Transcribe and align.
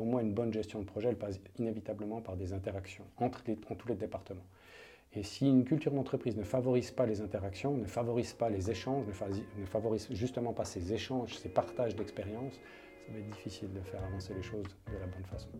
pour 0.00 0.08
moi, 0.08 0.22
une 0.22 0.32
bonne 0.32 0.50
gestion 0.50 0.78
de 0.78 0.86
projet, 0.86 1.10
elle 1.10 1.18
passe 1.18 1.38
inévitablement 1.58 2.22
par 2.22 2.34
des 2.34 2.54
interactions 2.54 3.04
entre, 3.18 3.42
tous 3.42 3.86
les 3.86 3.94
départements. 3.94 4.46
Et 5.12 5.22
si 5.22 5.46
une 5.46 5.62
culture 5.62 5.92
d'entreprise 5.92 6.38
ne 6.38 6.42
favorise 6.42 6.90
pas 6.90 7.04
les 7.04 7.20
interactions, 7.20 7.76
ne 7.76 7.84
favorise 7.84 8.32
pas 8.32 8.48
les 8.48 8.70
échanges, 8.70 9.04
ne, 9.06 9.66
favorise 9.66 10.08
justement 10.12 10.54
pas 10.54 10.64
ces 10.64 10.94
échanges, 10.94 11.36
ces 11.36 11.50
partages 11.50 11.96
d'expériences, 11.96 12.54
ça 12.54 13.12
va 13.12 13.18
être 13.18 13.28
difficile 13.28 13.74
de 13.74 13.80
faire 13.80 14.02
avancer 14.02 14.32
les 14.32 14.42
choses 14.42 14.64
de 14.90 14.98
la 14.98 15.06
bonne 15.06 15.26
façon. 15.26 15.50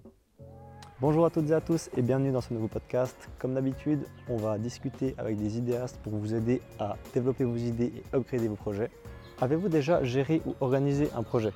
Bonjour 1.03 1.27
à 1.27 1.31
toutes 1.31 1.51
et 1.51 1.53
à 1.53 1.61
tous 1.61 1.91
et 1.95 2.01
bienvenue 2.01 2.33
dans 2.33 2.41
ce 2.41 2.55
nouveau 2.55 2.69
podcast. 2.69 3.29
Comme 3.39 3.53
d'habitude, 3.53 4.07
on 4.31 4.39
va 4.39 4.57
discuter 4.57 5.15
avec 5.19 5.37
des 5.37 5.59
idéastes 5.59 5.99
pour 5.99 6.15
vous 6.15 6.33
aider 6.35 6.63
à 6.79 6.97
développer 7.13 7.45
vos 7.45 7.59
idées 7.59 7.93
et 7.95 8.17
upgrader 8.17 8.49
vos 8.49 8.57
projets. 8.57 8.91
Avez-vous 9.39 9.69
déjà 9.69 10.03
géré 10.03 10.41
ou 10.47 10.55
organisé 10.63 11.11
un 11.15 11.23
projet? 11.23 11.53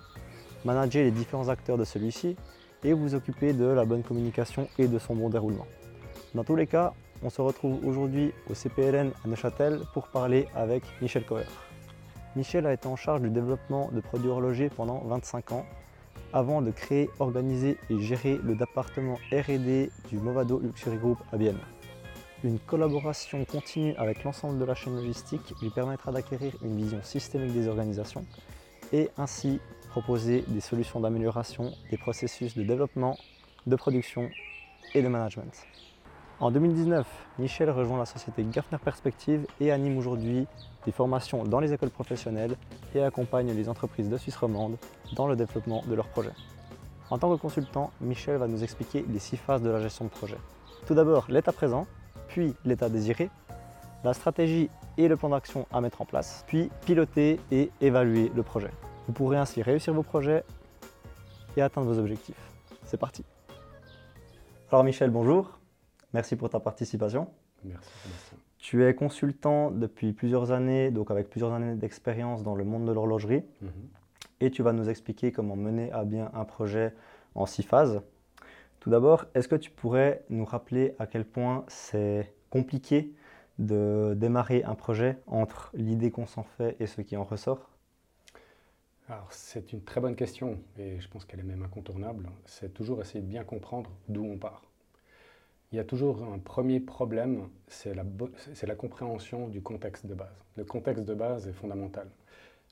Manager 0.67 1.03
les 1.03 1.13
différents 1.13 1.49
acteurs 1.49 1.79
de 1.79 1.85
celui-ci? 1.85 2.37
Et 2.85 2.93
vous 2.93 3.15
occuper 3.15 3.53
de 3.53 3.65
la 3.65 3.85
bonne 3.85 4.03
communication 4.03 4.69
et 4.79 4.87
de 4.87 4.99
son 4.99 5.15
bon 5.17 5.31
déroulement. 5.31 5.67
Dans 6.35 6.45
tous 6.45 6.57
les 6.57 6.67
cas, 6.67 6.93
on 7.23 7.31
se 7.31 7.41
retrouve 7.41 7.85
aujourd'hui 7.87 8.33
au 8.51 8.55
CPLN 8.55 9.13
à 9.25 9.29
Neuchâtel 9.29 9.81
pour 9.93 10.09
parler 10.09 10.47
avec 10.55 10.83
Michel 11.01 11.25
Coher. 11.25 11.47
Michel 12.37 12.67
a 12.67 12.73
été 12.73 12.87
en 12.87 12.97
charge 12.97 13.23
du 13.23 13.31
développement 13.31 13.91
de 13.93 14.01
produits 14.01 14.29
horlogers 14.29 14.69
pendant 14.69 14.99
25 15.07 15.53
ans 15.53 15.65
avant 16.33 16.61
de 16.63 16.73
créer, 16.73 17.09
organiser 17.21 17.79
et 17.89 18.01
gérer 18.01 18.41
le 18.43 18.57
département 18.57 19.15
R&D 19.33 19.91
du 20.11 20.19
Movado 20.19 20.59
Luxury 20.59 20.97
Group 20.97 21.19
à 21.33 21.37
Bienne. 21.37 21.61
Une 22.43 22.59
collaboration 22.59 23.43
continue 23.45 23.95
avec 23.97 24.25
l'ensemble 24.25 24.59
de 24.59 24.65
la 24.65 24.75
chaîne 24.75 24.97
logistique 24.97 25.55
lui 25.63 25.71
permettra 25.71 26.13
d'acquérir 26.13 26.53
une 26.63 26.77
vision 26.77 26.99
systémique 27.03 27.55
des 27.55 27.69
organisations 27.69 28.27
et 28.93 29.09
ainsi 29.17 29.61
proposer 29.95 30.45
des 30.49 30.61
solutions 30.61 30.99
d'amélioration 30.99 31.71
des 31.89 31.97
processus 31.97 32.57
de 32.57 32.65
développement, 32.65 33.17
de 33.69 33.77
production 33.77 34.29
et 34.93 35.03
de 35.03 35.07
management. 35.07 35.55
En 36.41 36.51
2019, 36.51 37.07
Michel 37.39 37.71
rejoint 37.71 37.99
la 37.99 38.05
société 38.05 38.43
Gaffner 38.43 38.79
Perspective 38.79 39.47
et 39.61 39.71
anime 39.71 39.97
aujourd'hui 39.97 40.49
des 40.85 40.91
formations 40.91 41.45
dans 41.45 41.61
les 41.61 41.73
écoles 41.73 41.91
professionnelles 41.91 42.57
et 42.97 43.03
accompagne 43.05 43.53
les 43.53 43.69
entreprises 43.69 44.09
de 44.09 44.17
Suisse 44.17 44.35
romande 44.35 44.79
dans 45.15 45.29
le 45.29 45.37
développement 45.37 45.85
de 45.87 45.95
leurs 45.95 46.09
projets. 46.09 46.35
En 47.09 47.19
tant 47.19 47.31
que 47.33 47.41
consultant, 47.41 47.93
Michel 48.01 48.39
va 48.39 48.49
nous 48.49 48.65
expliquer 48.65 49.05
les 49.09 49.21
six 49.21 49.37
phases 49.37 49.63
de 49.63 49.71
la 49.71 49.81
gestion 49.81 50.07
de 50.07 50.11
projet. 50.11 50.39
Tout 50.89 50.95
d'abord, 50.95 51.27
l'état 51.29 51.53
présent, 51.53 51.87
puis 52.27 52.57
l'état 52.65 52.89
désiré, 52.89 53.31
la 54.03 54.13
stratégie 54.13 54.71
et 54.99 55.07
le 55.07 55.17
plan 55.17 55.29
d'action 55.29 55.69
à 55.73 55.81
mettre 55.81 56.03
en 56.03 56.05
place, 56.05 56.45
puis 56.49 56.69
piloter 56.85 57.39
et 57.53 57.71
évaluer 57.81 58.33
le 58.35 58.43
projet. 58.43 58.73
Vous 59.07 59.13
pourrez 59.13 59.37
ainsi 59.37 59.63
réussir 59.63 59.93
vos 59.95 60.03
projets 60.03 60.45
et 61.57 61.63
atteindre 61.63 61.87
vos 61.87 61.99
objectifs. 61.99 62.51
C'est 62.85 62.97
parti. 62.97 63.25
Alors 64.71 64.85
Michel, 64.85 65.11
bonjour. 65.11 65.59
Merci 66.13 66.37
pour 66.37 66.51
ta 66.51 66.61
participation. 66.61 67.29
Merci 67.65 67.89
tu 68.65 68.83
es 68.83 68.95
consultant 68.95 69.71
depuis 69.71 70.15
plusieurs 70.15 70.51
années, 70.51 70.91
donc 70.91 71.11
avec 71.11 71.29
plusieurs 71.29 71.53
années 71.53 71.75
d'expérience 71.75 72.43
dans 72.43 72.55
le 72.55 72.65
monde 72.65 72.87
de 72.87 72.93
l'horlogerie. 72.93 73.45
Mhm. 73.61 73.71
Et 74.41 74.51
tu 74.51 74.63
vas 74.63 74.73
nous 74.73 74.89
expliquer 74.89 75.33
comment 75.33 75.55
mener 75.55 75.93
à 75.93 76.05
bien 76.05 76.31
un 76.33 76.47
projet 76.47 76.95
en 77.35 77.45
six 77.45 77.63
phases. 77.63 78.01
Tout 78.81 78.89
d'abord, 78.89 79.27
est-ce 79.35 79.49
que 79.49 79.55
tu 79.55 79.71
pourrais 79.71 80.25
nous 80.31 80.47
rappeler 80.47 80.95
à 80.99 81.07
quel 81.07 81.27
point 81.27 81.67
c'est 81.69 82.33
compliqué 82.49 83.13
de 83.59 84.15
démarrer 84.17 84.65
un 84.65 84.75
projet 84.75 85.19
entre 85.27 85.71
l'idée 85.75 86.11
qu'on 86.11 86.27
s'en 86.27 86.43
fait 86.43 86.75
et 86.81 86.87
ce 86.87 87.03
qui 87.03 87.19
en 87.19 87.25
ressort? 87.25 87.69
Alors, 89.09 89.33
c'est 89.33 89.73
une 89.73 89.83
très 89.83 90.01
bonne 90.01 90.17
question 90.17 90.59
et 90.79 90.99
je 90.99 91.09
pense 91.09 91.25
qu'elle 91.25 91.41
est 91.41 91.45
même 91.45 91.63
incontournable. 91.63 92.31
C'est 92.47 92.73
toujours 92.73 93.01
essayer 93.01 93.21
de 93.21 93.27
bien 93.27 93.45
comprendre 93.45 93.91
d'où 94.09 94.25
on 94.25 94.39
part 94.39 94.63
il 95.75 95.77
y 95.77 95.81
a 95.81 95.85
toujours 95.85 96.23
un 96.23 96.39
premier 96.39 96.79
problème, 96.79 97.49
c'est 97.67 97.95
la, 97.95 98.75
compréhension 98.77 99.49
du 99.49 99.61
contexte 99.61 100.07
de 100.07 100.15
base. 100.15 100.45
Le 100.55 100.65
contexte 100.65 101.05
de 101.05 101.15
base 101.15 101.49
est 101.49 101.53
fondamental. 101.53 102.09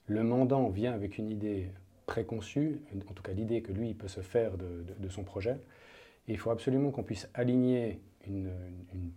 Le 0.06 0.22
mandant 0.22 0.68
vient 0.68 0.92
avec 0.92 1.18
une 1.18 1.28
idée 1.28 1.72
préconçue, 2.06 2.80
en 3.10 3.12
tout 3.12 3.24
cas 3.24 3.32
l'idée 3.32 3.60
que 3.60 3.72
lui 3.72 3.94
peut 3.94 4.06
se 4.06 4.20
faire 4.20 4.52
de, 4.56 5.08
son 5.08 5.24
projet, 5.24 5.58
et 6.28 6.32
il 6.32 6.38
faut 6.38 6.50
absolument 6.50 6.92
qu'on 6.92 7.02
puisse 7.02 7.28
aligner 7.34 8.00
une, 8.24 8.52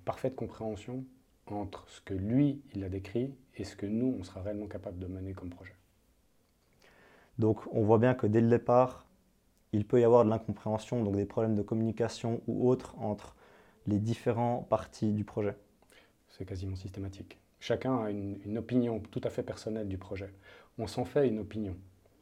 parfaite 0.03 0.35
compréhension 0.35 1.03
entre 1.45 1.87
ce 1.87 2.01
que 2.01 2.15
lui, 2.15 2.63
il 2.73 2.83
a 2.83 2.89
décrit 2.89 3.35
et 3.55 3.65
ce 3.65 3.75
que 3.75 3.85
nous, 3.85 4.17
on 4.19 4.23
sera 4.23 4.41
réellement 4.41 4.65
capable 4.65 4.97
de 4.97 5.05
mener 5.05 5.33
comme 5.33 5.51
projet. 5.51 5.75
Donc 7.39 7.61
on 7.71 7.83
voit 7.83 7.97
bien 7.97 8.13
que 8.13 8.27
dès 8.27 8.41
le 8.41 8.49
départ, 8.49 9.05
il 9.73 9.85
peut 9.85 9.99
y 9.99 10.03
avoir 10.03 10.23
de 10.23 10.29
l'incompréhension, 10.29 11.03
donc 11.03 11.15
des 11.15 11.25
problèmes 11.25 11.55
de 11.55 11.61
communication 11.61 12.41
ou 12.47 12.69
autres 12.69 12.95
entre 12.97 13.35
les 13.87 13.99
différentes 13.99 14.67
parties 14.69 15.11
du 15.11 15.23
projet 15.23 15.55
C'est 16.29 16.45
quasiment 16.45 16.75
systématique. 16.75 17.37
Chacun 17.59 17.97
a 17.97 18.09
une, 18.09 18.57
opinion 18.57 18.99
tout 18.99 19.21
à 19.23 19.29
fait 19.29 19.43
personnelle 19.43 19.87
du 19.87 19.97
projet. 19.97 20.31
On 20.77 20.87
s'en 20.87 21.05
fait 21.05 21.27
une 21.27 21.39
opinion, 21.39 21.75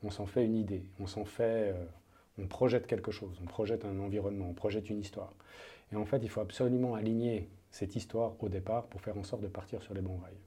on 0.04 0.10
s'en 0.10 0.26
fait 0.26 0.46
une 0.46 0.56
idée, 0.56 0.84
on 1.00 1.08
s'en 1.08 1.26
fait, 1.26 1.74
euh, 1.74 1.86
on 2.38 2.48
projette 2.48 2.88
quelque 2.88 3.12
chose, 3.12 3.40
on 3.42 3.46
projette 3.46 3.86
un 3.86 4.00
environnement, 4.00 4.48
on 4.50 4.54
projette 4.54 4.90
une 4.90 5.00
histoire. 5.00 5.34
Et 5.92 5.96
en 5.96 6.06
fait, 6.06 6.20
il 6.24 6.30
faut 6.30 6.42
absolument 6.42 6.96
aligner 6.96 7.50
cette 7.72 7.96
histoire 7.96 8.36
au 8.40 8.50
départ 8.50 8.86
pour 8.88 9.02
faire 9.02 9.18
en 9.18 9.24
sorte 9.24 9.42
de 9.42 9.48
partir 9.48 9.82
sur 9.82 9.94
les 9.94 10.02
bons 10.02 10.18
rails. 10.18 10.40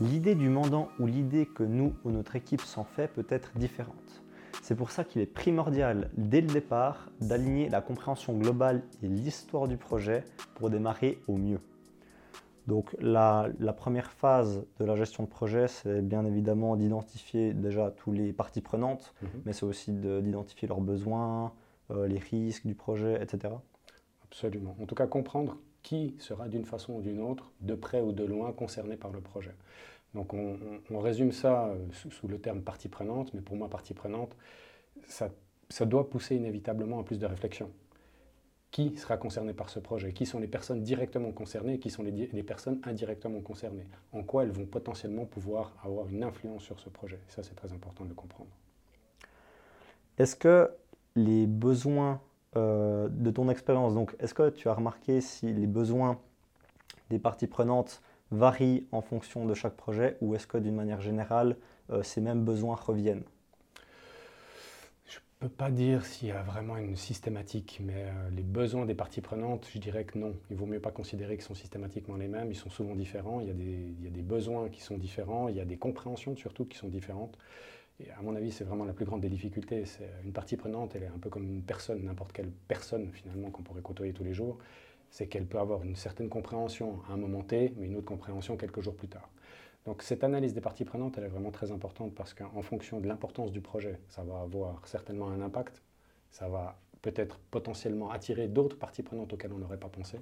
L'idée 0.00 0.36
du 0.36 0.48
mandant 0.48 0.90
ou 1.00 1.06
l'idée 1.06 1.44
que 1.46 1.64
nous 1.64 1.92
ou 2.04 2.10
notre 2.10 2.36
équipe 2.36 2.60
s'en 2.60 2.84
fait 2.84 3.08
peut 3.08 3.26
être 3.30 3.50
différente. 3.58 4.22
C'est 4.62 4.76
pour 4.76 4.92
ça 4.92 5.02
qu'il 5.02 5.20
est 5.20 5.26
primordial 5.26 6.10
dès 6.16 6.40
le 6.40 6.46
départ 6.46 7.10
d'aligner 7.20 7.68
la 7.68 7.80
compréhension 7.80 8.38
globale 8.38 8.82
et 9.02 9.08
l'histoire 9.08 9.66
du 9.66 9.76
projet 9.76 10.22
pour 10.54 10.70
démarrer 10.70 11.20
au 11.26 11.36
mieux. 11.36 11.58
Donc 12.68 12.94
la, 13.00 13.50
première 13.76 14.12
phase 14.12 14.64
de 14.78 14.84
la 14.84 14.94
gestion 14.94 15.24
de 15.24 15.28
projet, 15.28 15.66
c'est 15.66 16.00
bien 16.00 16.24
évidemment 16.24 16.76
d'identifier 16.76 17.52
déjà 17.52 17.90
tous 17.90 18.12
les 18.12 18.32
parties 18.32 18.60
prenantes, 18.60 19.14
mhm. 19.22 19.28
mais 19.46 19.52
c'est 19.52 19.64
aussi 19.64 19.90
d'identifier 19.90 20.68
leurs 20.68 20.82
besoins, 20.82 21.54
euh, 21.90 22.06
les 22.06 22.18
risques 22.18 22.66
du 22.66 22.74
projet, 22.74 23.20
etc. 23.20 23.54
Absolument. 24.22 24.76
En 24.80 24.86
tout 24.86 24.94
cas, 24.94 25.06
comprendre 25.06 25.56
qui 25.82 26.16
sera 26.18 26.48
d'une 26.48 26.64
façon 26.64 26.94
ou 26.94 27.00
d'une 27.00 27.20
autre, 27.20 27.50
de 27.60 27.74
près 27.74 28.00
ou 28.00 28.12
de 28.12 28.24
loin, 28.24 28.52
concerné 28.52 28.96
par 28.96 29.10
le 29.10 29.20
projet. 29.20 29.54
Donc 30.14 30.32
on, 30.34 30.98
résume 30.98 31.32
ça 31.32 31.66
euh, 31.66 31.76
sous, 31.92 32.28
le 32.28 32.38
terme 32.38 32.62
partie 32.62 32.88
prenante, 32.88 33.32
mais 33.34 33.40
pour 33.40 33.56
moi, 33.56 33.68
partie 33.68 33.94
prenante, 33.94 34.34
ça, 35.06 35.30
doit 35.86 36.08
pousser 36.08 36.36
inévitablement 36.36 37.00
à 37.00 37.04
plus 37.04 37.18
de 37.18 37.26
réflexion. 37.26 37.70
Qui 38.70 38.96
sera 38.96 39.16
concerné 39.16 39.54
par 39.54 39.70
ce 39.70 39.78
projet? 39.78 40.12
Qui 40.12 40.26
sont 40.26 40.38
les 40.38 40.46
personnes 40.46 40.82
directement 40.82 41.32
concernées? 41.32 41.78
Qui 41.78 41.90
sont 41.90 42.02
les, 42.02 42.42
personnes 42.42 42.80
indirectement 42.84 43.40
concernées? 43.40 43.86
En 44.12 44.22
quoi 44.22 44.42
elles 44.42 44.50
vont 44.50 44.66
potentiellement 44.66 45.24
pouvoir 45.24 45.74
avoir 45.82 46.08
une 46.08 46.22
influence 46.22 46.64
sur 46.64 46.78
ce 46.80 46.90
projet? 46.90 47.18
Ça, 47.28 47.42
c'est 47.42 47.54
très 47.54 47.72
important 47.72 48.04
de 48.04 48.12
comprendre. 48.12 48.50
Est-ce 50.18 50.36
que 50.36 50.70
les 51.16 51.46
besoins 51.46 52.20
euh, 52.58 53.08
de 53.10 53.30
ton 53.30 53.48
expérience, 53.48 53.94
donc 53.94 54.14
est-ce 54.18 54.34
que 54.34 54.50
tu 54.50 54.68
as 54.68 54.74
remarqué 54.74 55.20
si 55.20 55.52
les 55.52 55.66
besoins 55.66 56.18
des 57.10 57.18
parties 57.18 57.46
prenantes 57.46 58.02
varie 58.30 58.86
en 58.92 59.00
fonction 59.00 59.46
de 59.46 59.54
chaque 59.54 59.76
projet 59.76 60.16
ou 60.20 60.34
est-ce 60.34 60.46
que 60.46 60.58
d'une 60.58 60.74
manière 60.74 61.00
générale, 61.00 61.56
euh, 61.90 62.02
ces 62.02 62.20
mêmes 62.20 62.44
besoins 62.44 62.74
reviennent? 62.74 63.22
Je 65.06 65.18
ne 65.40 65.48
peux 65.48 65.54
pas 65.54 65.70
dire 65.70 66.04
s'il 66.04 66.28
y 66.28 66.32
a 66.32 66.42
vraiment 66.42 66.76
une 66.76 66.96
systématique, 66.96 67.80
mais 67.82 67.94
euh, 68.06 68.30
les 68.34 68.42
besoins 68.42 68.86
des 68.86 68.94
parties 68.94 69.20
prenantes, 69.20 69.68
je 69.72 69.78
dirais 69.78 70.04
que 70.04 70.18
non. 70.18 70.34
Il 70.50 70.56
vaut 70.56 70.66
mieux 70.66 70.80
pas 70.80 70.90
considérer 70.90 71.36
qu'ils 71.36 71.46
sont 71.46 71.54
systématiquement 71.54 72.16
les 72.16 72.28
mêmes, 72.28 72.50
ils 72.50 72.56
sont 72.56 72.70
souvent 72.70 72.96
différents, 72.96 73.40
il 73.40 73.46
y 73.46 73.50
a 73.50 74.10
des 74.10 74.22
besoins 74.22 74.68
qui 74.68 74.82
sont 74.82 74.98
différents, 74.98 75.48
il 75.48 75.56
y 75.56 75.60
a 75.60 75.64
des 75.64 75.78
compréhensions 75.78 76.36
surtout 76.36 76.64
qui 76.64 76.76
sont 76.76 76.88
différentes. 76.88 77.38
Et 78.00 78.10
à 78.12 78.22
mon 78.22 78.36
avis, 78.36 78.52
c'est 78.52 78.64
vraiment 78.64 78.84
la 78.84 78.92
plus 78.92 79.04
grande 79.04 79.20
des 79.20 79.28
difficultés. 79.28 79.84
C'est 79.84 80.08
une 80.24 80.32
partie 80.32 80.56
prenante, 80.56 80.94
elle 80.94 81.04
est 81.04 81.08
un 81.14 81.18
peu 81.18 81.30
comme 81.30 81.44
une 81.44 81.62
personne, 81.62 82.04
n'importe 82.04 82.32
quelle 82.32 82.50
personne 82.68 83.10
finalement 83.12 83.50
qu'on 83.50 83.62
pourrait 83.62 83.82
côtoyer 83.82 84.12
tous 84.12 84.24
les 84.24 84.34
jours 84.34 84.58
c'est 85.10 85.26
qu'elle 85.26 85.46
peut 85.46 85.58
avoir 85.58 85.82
une 85.82 85.96
certaine 85.96 86.28
compréhension 86.28 87.00
à 87.08 87.12
un 87.12 87.16
moment 87.16 87.42
T, 87.42 87.72
mais 87.76 87.86
une 87.86 87.96
autre 87.96 88.06
compréhension 88.06 88.56
quelques 88.56 88.80
jours 88.80 88.94
plus 88.94 89.08
tard. 89.08 89.30
Donc 89.86 90.02
cette 90.02 90.22
analyse 90.22 90.54
des 90.54 90.60
parties 90.60 90.84
prenantes, 90.84 91.16
elle 91.18 91.24
est 91.24 91.28
vraiment 91.28 91.50
très 91.50 91.72
importante 91.72 92.14
parce 92.14 92.34
qu'en 92.34 92.62
fonction 92.62 93.00
de 93.00 93.06
l'importance 93.06 93.52
du 93.52 93.60
projet, 93.60 93.98
ça 94.08 94.22
va 94.22 94.40
avoir 94.40 94.86
certainement 94.86 95.28
un 95.30 95.40
impact, 95.40 95.82
ça 96.30 96.48
va 96.48 96.78
peut-être 97.00 97.38
potentiellement 97.50 98.10
attirer 98.10 98.48
d'autres 98.48 98.76
parties 98.76 99.02
prenantes 99.02 99.32
auxquelles 99.32 99.52
on 99.52 99.58
n'aurait 99.58 99.78
pas 99.78 99.88
pensé. 99.88 100.18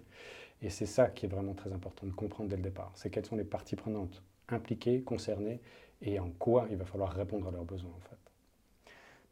Et 0.62 0.70
c'est 0.70 0.86
ça 0.86 1.08
qui 1.08 1.26
est 1.26 1.28
vraiment 1.28 1.54
très 1.54 1.72
important 1.72 2.06
de 2.06 2.12
comprendre 2.12 2.48
dès 2.48 2.56
le 2.56 2.62
départ. 2.62 2.92
C'est 2.94 3.10
quelles 3.10 3.26
sont 3.26 3.36
les 3.36 3.44
parties 3.44 3.76
prenantes 3.76 4.22
impliquées, 4.48 5.02
concernées, 5.02 5.60
et 6.02 6.18
en 6.18 6.30
quoi 6.38 6.66
il 6.70 6.76
va 6.76 6.84
falloir 6.84 7.12
répondre 7.12 7.48
à 7.48 7.50
leurs 7.50 7.64
besoins 7.64 7.90
en 7.90 8.00
fait. 8.00 8.16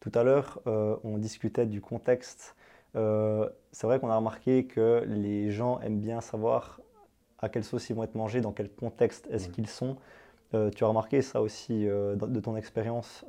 Tout 0.00 0.12
à 0.14 0.22
l'heure, 0.22 0.60
euh, 0.66 0.96
on 1.02 1.18
discutait 1.18 1.66
du 1.66 1.80
contexte 1.80 2.56
euh, 2.96 3.48
c'est 3.72 3.88
vrai 3.88 3.98
qu'on 3.98 4.10
a 4.10 4.16
remarqué 4.16 4.66
que 4.66 5.02
les 5.06 5.50
gens 5.50 5.80
aiment 5.80 5.98
bien 5.98 6.20
savoir 6.20 6.80
à 7.40 7.48
quelle 7.48 7.64
sauce 7.64 7.90
ils 7.90 7.96
vont 7.96 8.04
être 8.04 8.14
mangés, 8.14 8.40
dans 8.40 8.52
quel 8.52 8.70
contexte 8.70 9.26
est-ce 9.30 9.48
qu'ils 9.48 9.66
sont. 9.66 9.96
Euh, 10.54 10.70
tu 10.70 10.84
as 10.84 10.86
remarqué 10.86 11.20
ça 11.20 11.42
aussi 11.42 11.86
de 11.86 12.40
ton 12.40 12.56
expérience 12.56 13.24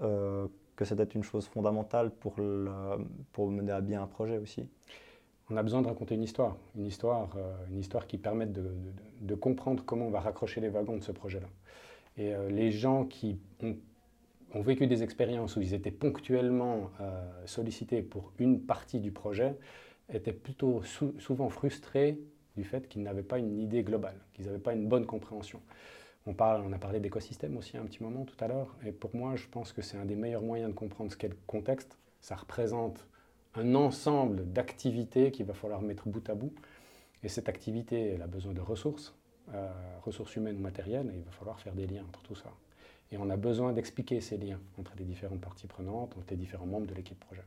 que 0.76 0.86
c'était 0.86 1.06
une 1.06 1.24
chose 1.24 1.48
fondamentale 1.48 2.12
pour, 2.12 2.36
pour 3.34 3.50
mener 3.50 3.72
à 3.72 3.82
bien 3.82 4.04
un 4.04 4.08
projet 4.08 4.38
aussi 4.38 4.68
on 5.50 5.58
a 5.58 5.64
besoin 5.64 5.82
de 5.82 5.88
raconter 5.88 6.16
une 6.16 6.24
histoire, 6.24 6.58
une 6.76 6.88
histoire, 6.88 7.30
une 7.70 7.80
histoire 7.80 8.08
qui 8.08 8.18
permette 8.18 8.52
de, 8.52 9.36
comprendre 9.36 9.84
comment 9.86 10.08
on 10.08 10.10
va 10.10 10.20
raccrocher 10.20 10.62
les 10.62 10.70
wagons 10.70 10.98
de 10.98 11.04
ce 11.04 11.12
projet-là. 11.12 11.48
Et 12.18 12.34
euh, 12.34 12.50
les 12.50 12.72
gens 12.72 13.06
qui 13.06 13.40
ont, 13.62 13.76
vécu 14.62 14.88
des 14.88 15.04
expériences 15.04 15.58
où 15.58 15.62
ils 15.62 15.74
étaient 15.74 15.92
ponctuellement 15.92 16.90
euh, 17.02 17.46
sollicités 17.46 18.02
pour 18.02 18.32
une 18.40 18.62
partie 18.62 19.02
du 19.02 19.12
projet 19.12 19.58
étaient 20.14 20.32
plutôt 20.32 20.82
souvent 21.20 21.50
frustrés 21.50 22.20
du 22.56 22.64
fait 22.64 22.88
qu'ils 22.88 23.04
n'avaient 23.04 23.24
pas 23.24 23.38
une 23.38 23.60
idée 23.60 23.84
globale, 23.84 24.16
qu'ils 24.34 24.46
n'avaient 24.46 24.60
pas 24.60 24.74
une 24.74 24.88
bonne 24.88 25.06
compréhension. 25.06 25.62
On, 26.26 26.34
on 26.40 26.72
a 26.72 26.78
parlé 26.78 27.00
d'écosystème 27.00 27.58
aussi 27.58 27.76
un 27.76 27.84
petit 27.84 28.02
moment 28.02 28.24
tout 28.24 28.42
à 28.42 28.48
l'heure, 28.48 28.76
et 28.86 28.92
pour 28.92 29.14
moi, 29.16 29.36
je 29.36 29.48
pense 29.48 29.74
que 29.74 29.82
c'est 29.82 29.98
un 29.98 30.06
des 30.06 30.16
meilleurs 30.16 30.42
moyens 30.42 30.70
de 30.70 30.76
comprendre 30.76 31.12
ce 31.12 31.18
qu'est 31.18 31.28
le 31.28 31.38
contexte. 31.48 31.98
Ça 32.22 32.36
représente 32.36 33.06
un 33.56 33.76
ensemble 33.76 34.52
d'activités 34.52 35.32
qu'il 35.32 35.46
va 35.46 35.54
falloir 35.54 35.82
mettre 35.82 36.08
bout 36.08 36.28
à 36.30 36.36
bout. 36.36 36.54
Et 37.24 37.28
cette 37.28 37.50
activité, 37.50 38.10
elle 38.10 38.22
a 38.22 38.28
besoin 38.28 38.54
de 38.54 38.62
ressources, 38.62 39.16
euh, 39.54 39.72
ressources 40.04 40.36
humaines 40.36 40.58
ou 40.58 40.62
matérielles, 40.62 41.12
et 41.14 41.18
il 41.18 41.24
va 41.24 41.32
falloir 41.32 41.60
faire 41.60 41.74
des 41.74 41.88
liens 41.88 42.04
entre 42.08 42.22
tout 42.22 42.36
ça. 42.36 42.50
Et 43.12 43.18
on 43.18 43.30
a 43.30 43.38
besoin 43.38 43.74
d'expliquer 43.74 44.22
ces 44.22 44.38
liens 44.38 44.60
entre 44.80 44.94
les 44.98 45.06
différentes 45.06 45.42
parties 45.42 45.68
prenantes, 45.68 46.16
entre 46.18 46.28
les 46.32 46.38
différents 46.38 46.66
membres 46.66 46.88
de 46.88 46.94
l'équipe 46.94 47.20
projet. 47.20 47.44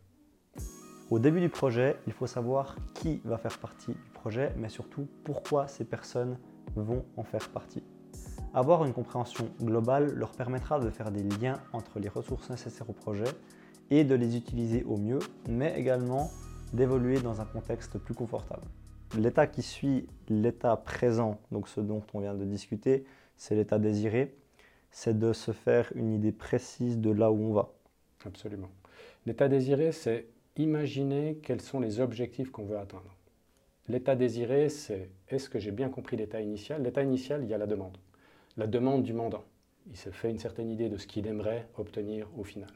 Au 1.11 1.19
début 1.19 1.41
du 1.41 1.49
projet, 1.49 1.97
il 2.07 2.13
faut 2.13 2.27
savoir 2.27 2.77
qui 2.95 3.21
va 3.25 3.39
faire 3.39 3.59
partie 3.59 3.93
du 3.93 4.11
projet, 4.13 4.53
mais 4.57 4.69
surtout 4.69 5.09
pourquoi 5.25 5.67
ces 5.67 5.85
personnes 5.85 6.39
vont 6.77 7.05
en 7.17 7.25
faire 7.25 7.49
partie. 7.49 7.83
Avoir 8.55 8.85
une 8.85 8.93
compréhension 8.93 9.51
globale 9.61 10.13
leur 10.15 10.33
permettra 10.33 10.79
de 10.81 10.91
faire 10.91 11.11
des 11.11 11.23
liens 11.23 11.61
entre 11.73 11.99
les 11.99 12.09
ressources 12.09 12.51
nécessaires 12.51 12.89
au 12.89 12.93
projet 12.93 13.25
et 13.91 14.05
de 14.05 14.15
les 14.15 14.37
utiliser 14.37 14.85
au 14.85 14.97
mieux, 14.97 15.19
mais 15.49 15.79
également 15.79 16.31
d'évoluer 16.73 17.21
dans 17.21 17.41
un 17.41 17.45
contexte 17.45 17.99
plus 17.99 18.15
confortable. 18.15 18.67
L'état 19.17 19.47
qui 19.47 19.63
suit 19.63 20.07
l'état 20.29 20.77
présent, 20.77 21.41
donc 21.51 21.69
ce 21.69 21.81
dont 21.81 22.03
on 22.13 22.21
vient 22.21 22.35
de 22.35 22.45
discuter, 22.45 23.05
c'est 23.37 23.55
l'état 23.55 23.79
désiré, 23.79 24.35
c'est 24.91 25.19
de 25.19 25.33
se 25.33 25.53
faire 25.53 25.91
une 25.95 26.13
idée 26.13 26.33
précise 26.33 26.99
de 26.99 27.11
là 27.11 27.31
où 27.31 27.41
on 27.41 27.53
va. 27.53 27.73
Absolument. 28.27 28.71
L'état 29.25 29.49
désiré, 29.49 29.93
c'est 29.93 30.27
imaginer 30.57 31.39
quels 31.43 31.61
sont 31.61 31.81
les 31.81 32.01
objectifs 32.01 32.51
qu'on 32.51 32.65
veut 32.65 32.79
atteindre. 32.79 33.15
L'état 33.89 34.17
désiré, 34.17 34.69
c'est 34.69 35.11
est-ce 35.29 35.49
que 35.49 35.59
j'ai 35.59 35.73
bien 35.73 35.89
compris 35.89 36.17
l'état 36.17 36.41
initial? 36.41 36.83
L'état 36.83 37.03
initial, 37.03 37.43
il 37.43 37.49
y 37.49 37.55
a 37.55 37.59
la 37.59 37.67
demande. 37.67 37.97
La 38.57 38.67
demande 38.67 39.03
du 39.03 39.15
mandant. 39.15 39.45
Il 39.91 39.97
se 39.97 40.11
fait 40.11 40.31
une 40.31 40.39
certaine 40.39 40.69
idée 40.69 40.91
de 40.91 40.99
ce 40.99 41.07
qu'il 41.07 41.27
aimerait 41.27 41.69
obtenir 41.79 42.29
au 42.37 42.45
final 42.45 42.69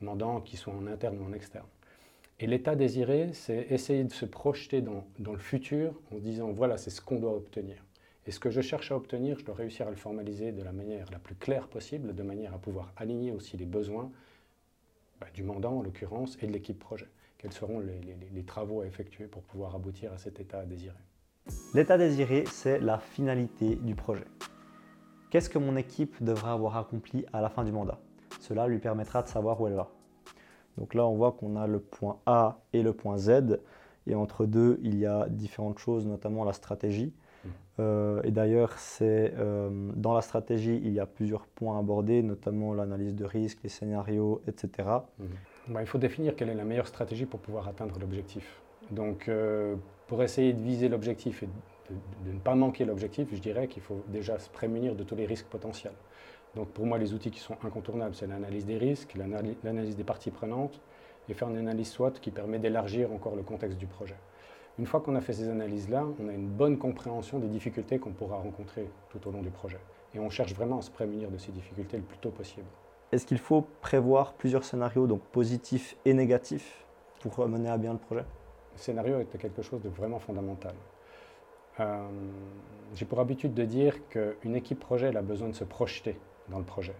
mandants 0.00 0.40
qui 0.40 0.56
sont 0.56 0.72
en 0.72 0.86
interne 0.86 1.18
ou 1.18 1.24
en 1.24 1.32
externe. 1.32 1.66
Et 2.42 2.46
l'état 2.46 2.74
désiré, 2.74 3.30
c'est 3.34 3.66
essayer 3.68 4.02
de 4.02 4.12
se 4.12 4.24
projeter 4.24 4.80
dans, 4.80 5.04
le 5.18 5.36
futur 5.36 5.92
en 6.10 6.16
se 6.16 6.22
disant 6.22 6.50
voilà, 6.52 6.78
c'est 6.78 6.88
ce 6.88 7.02
qu'on 7.02 7.18
doit 7.20 7.34
obtenir. 7.36 7.84
Et 8.26 8.30
ce 8.30 8.40
que 8.40 8.48
je 8.48 8.62
cherche 8.62 8.90
à 8.92 8.96
obtenir, 8.96 9.38
je 9.38 9.44
dois 9.44 9.54
réussir 9.54 9.86
à 9.86 9.90
le 9.90 9.96
formaliser 9.96 10.50
de 10.52 10.62
la 10.62 10.72
manière 10.72 11.10
la 11.12 11.18
plus 11.18 11.34
claire 11.34 11.68
possible, 11.68 12.14
de 12.14 12.22
manière 12.22 12.54
à 12.54 12.58
pouvoir 12.58 12.92
aligner 12.96 13.30
aussi 13.30 13.58
les 13.58 13.66
besoins 13.66 14.10
bah, 15.20 15.26
du 15.34 15.42
mandant 15.42 15.78
en 15.78 15.82
l'occurrence 15.82 16.38
et 16.40 16.46
de 16.46 16.52
l'équipe 16.52 16.78
projet. 16.78 17.08
Quels 17.36 17.52
seront 17.52 17.78
les, 17.78 18.00
les 18.32 18.42
travaux 18.42 18.80
à 18.80 18.86
effectuer 18.86 19.26
pour 19.26 19.42
pouvoir 19.42 19.74
aboutir 19.74 20.10
à 20.12 20.18
cet 20.18 20.40
état 20.40 20.64
désiré? 20.64 20.96
L'état 21.74 21.98
désiré, 21.98 22.44
c'est 22.50 22.78
la 22.80 22.98
finalité 22.98 23.76
du 23.76 23.94
projet. 23.94 24.26
Qu'est-ce 25.30 25.50
que 25.50 25.58
mon 25.58 25.76
équipe 25.76 26.22
devra 26.22 26.52
avoir 26.52 26.78
accompli 26.78 27.26
à 27.34 27.42
la 27.42 27.50
fin 27.50 27.64
du 27.64 27.72
mandat? 27.72 28.00
Cela 28.40 28.66
lui 28.66 28.78
permettra 28.78 29.22
de 29.22 29.28
savoir 29.28 29.60
où 29.60 29.66
elle 29.66 29.74
va. 29.74 29.90
Donc 30.80 30.94
là, 30.94 31.06
on 31.06 31.14
voit 31.14 31.32
qu'on 31.32 31.56
a 31.56 31.66
le 31.66 31.78
point 31.78 32.18
A 32.26 32.58
et 32.72 32.82
le 32.82 32.92
point 32.92 33.18
Z. 33.18 33.60
Et 34.06 34.14
entre 34.14 34.46
deux, 34.46 34.80
il 34.82 34.98
y 34.98 35.06
a 35.06 35.28
différentes 35.28 35.78
choses, 35.78 36.06
notamment 36.06 36.42
la 36.44 36.54
stratégie. 36.54 37.12
Mmh. 37.44 37.48
Euh, 37.80 38.22
et 38.24 38.30
d'ailleurs, 38.30 38.72
c'est 38.78 39.34
euh, 39.38 39.90
dans 39.94 40.14
la 40.14 40.22
stratégie, 40.22 40.80
il 40.82 40.92
y 40.92 40.98
a 40.98 41.06
plusieurs 41.06 41.46
points 41.46 41.78
abordés, 41.78 42.22
notamment 42.22 42.72
l'analyse 42.72 43.14
de 43.14 43.24
risque, 43.24 43.58
les 43.62 43.68
scénarios, 43.68 44.40
etc. 44.48 44.88
Mmh. 45.18 45.24
Bah, 45.68 45.82
il 45.82 45.86
faut 45.86 45.98
définir 45.98 46.34
quelle 46.34 46.48
est 46.48 46.54
la 46.54 46.64
meilleure 46.64 46.88
stratégie 46.88 47.26
pour 47.26 47.40
pouvoir 47.40 47.68
atteindre 47.68 47.98
l'objectif. 48.00 48.60
Donc, 48.90 49.28
euh, 49.28 49.76
pour 50.08 50.22
essayer 50.22 50.52
de 50.52 50.60
viser 50.60 50.88
l'objectif 50.88 51.42
et 51.42 51.46
de, 51.46 52.32
ne 52.32 52.38
pas 52.38 52.54
manquer 52.54 52.84
l'objectif, 52.84 53.28
je 53.32 53.40
dirais 53.40 53.68
qu'il 53.68 53.82
faut 53.82 54.02
déjà 54.08 54.38
se 54.38 54.48
prémunir 54.48 54.94
de 54.94 55.04
tous 55.04 55.14
les 55.14 55.26
risques 55.26 55.46
potentiels. 55.46 55.92
Donc 56.56 56.68
pour 56.68 56.86
moi, 56.86 56.98
les 56.98 57.14
outils 57.14 57.30
qui 57.30 57.40
sont 57.40 57.56
incontournables, 57.64 58.14
c'est 58.14 58.26
l'analyse 58.26 58.66
des 58.66 58.76
risques, 58.76 59.14
l'analyse 59.16 59.96
des 59.96 60.04
parties 60.04 60.30
prenantes 60.30 60.80
et 61.28 61.34
faire 61.34 61.48
une 61.48 61.58
analyse 61.58 61.90
SWOT 61.90 62.12
qui 62.20 62.30
permet 62.30 62.58
d'élargir 62.58 63.12
encore 63.12 63.36
le 63.36 63.42
contexte 63.42 63.78
du 63.78 63.86
projet. 63.86 64.16
Une 64.78 64.86
fois 64.86 65.00
qu'on 65.00 65.14
a 65.14 65.20
fait 65.20 65.32
ces 65.32 65.48
analyses-là, 65.48 66.06
on 66.18 66.28
a 66.28 66.32
une 66.32 66.48
bonne 66.48 66.78
compréhension 66.78 67.38
des 67.38 67.48
difficultés 67.48 67.98
qu'on 67.98 68.12
pourra 68.12 68.36
rencontrer 68.36 68.88
tout 69.10 69.28
au 69.28 69.30
long 69.30 69.42
du 69.42 69.50
projet. 69.50 69.78
Et 70.14 70.18
on 70.18 70.30
cherche 70.30 70.54
vraiment 70.54 70.78
à 70.78 70.82
se 70.82 70.90
prémunir 70.90 71.30
de 71.30 71.38
ces 71.38 71.52
difficultés 71.52 71.98
le 71.98 72.02
plus 72.02 72.18
tôt 72.18 72.30
possible. 72.30 72.66
Est-ce 73.12 73.26
qu'il 73.26 73.38
faut 73.38 73.66
prévoir 73.80 74.32
plusieurs 74.32 74.64
scénarios, 74.64 75.06
donc 75.06 75.20
positifs 75.20 75.96
et 76.04 76.14
négatifs, 76.14 76.84
pour 77.20 77.46
mener 77.46 77.68
à 77.68 77.76
bien 77.76 77.92
le 77.92 77.98
projet? 77.98 78.24
Le 78.72 78.78
scénario 78.78 79.20
est 79.20 79.38
quelque 79.38 79.62
chose 79.62 79.82
de 79.82 79.88
vraiment 79.88 80.18
fondamental. 80.18 80.74
Euh, 81.78 82.08
j'ai 82.94 83.04
pour 83.04 83.20
habitude 83.20 83.54
de 83.54 83.64
dire 83.64 84.08
qu'une 84.08 84.56
équipe 84.56 84.80
projet 84.80 85.06
elle 85.08 85.16
a 85.16 85.22
besoin 85.22 85.48
de 85.48 85.54
se 85.54 85.64
projeter 85.64 86.16
dans 86.50 86.58
le 86.58 86.64
projet. 86.64 86.94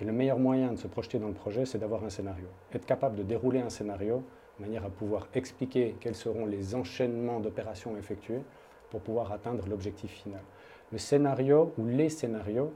Et 0.00 0.04
le 0.04 0.12
meilleur 0.12 0.38
moyen 0.38 0.72
de 0.72 0.78
se 0.78 0.86
projeter 0.86 1.18
dans 1.18 1.28
le 1.28 1.34
projet, 1.34 1.64
c'est 1.64 1.78
d'avoir 1.78 2.02
un 2.04 2.10
scénario. 2.10 2.46
Être 2.72 2.86
capable 2.86 3.16
de 3.16 3.22
dérouler 3.22 3.60
un 3.60 3.70
scénario 3.70 4.22
de 4.58 4.64
manière 4.64 4.84
à 4.84 4.90
pouvoir 4.90 5.28
expliquer 5.34 5.96
quels 6.00 6.14
seront 6.14 6.46
les 6.46 6.74
enchaînements 6.74 7.40
d'opérations 7.40 7.96
effectués 7.96 8.42
pour 8.90 9.00
pouvoir 9.00 9.32
atteindre 9.32 9.66
l'objectif 9.68 10.10
final. 10.10 10.40
Le 10.92 10.98
scénario 10.98 11.72
ou 11.78 11.86
les 11.86 12.08
scénarios 12.08 12.72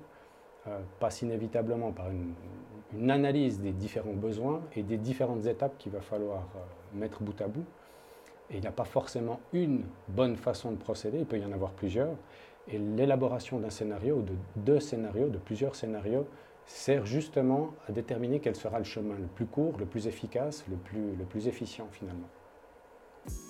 euh, 0.69 0.79
passent 0.99 1.23
inévitablement 1.23 1.93
par 1.93 2.07
une, 2.11 2.35
analyse 3.11 3.61
des 3.61 3.73
différents 3.73 4.15
besoins 4.15 4.63
et 4.75 4.83
des 4.83 4.97
différentes 4.97 5.45
étapes 5.47 5.77
qu'il 5.77 5.93
va 5.93 6.01
falloir 6.01 6.49
euh, 6.57 6.99
mettre 6.99 7.23
bout 7.23 7.39
à 7.41 7.47
bout. 7.47 7.65
Et 8.51 8.55
il 8.55 8.61
n'y 8.61 8.67
a 8.67 8.73
pas 8.73 8.85
forcément 8.85 9.41
une 9.53 9.85
bonne 10.09 10.37
façon 10.37 10.71
de 10.71 10.77
procéder, 10.77 11.19
il 11.19 11.27
peut 11.27 11.39
y 11.39 11.45
en 11.45 11.53
avoir 11.53 11.73
plusieurs. 11.73 12.15
Et 12.69 12.79
l'élaboration 12.79 13.61
d'un 13.61 13.71
scénario, 13.71 14.17
ou 14.17 14.23
de 14.23 14.35
deux 14.57 14.81
scénarios, 14.81 15.29
de 15.29 15.39
plusieurs 15.39 15.77
scénarios, 15.77 16.27
sert 16.67 17.07
justement 17.07 17.71
à 17.89 17.93
déterminer 17.93 18.41
quel 18.41 18.57
sera 18.57 18.79
le 18.79 18.85
chemin 18.85 19.15
le 19.15 19.27
plus 19.27 19.47
court, 19.47 19.79
le 19.79 19.87
plus 19.87 20.09
efficace, 20.09 20.65
le 20.69 20.77
plus, 20.77 21.15
le 21.15 21.25
plus 21.25 21.47
efficient 21.47 21.87
finalement. 21.93 22.29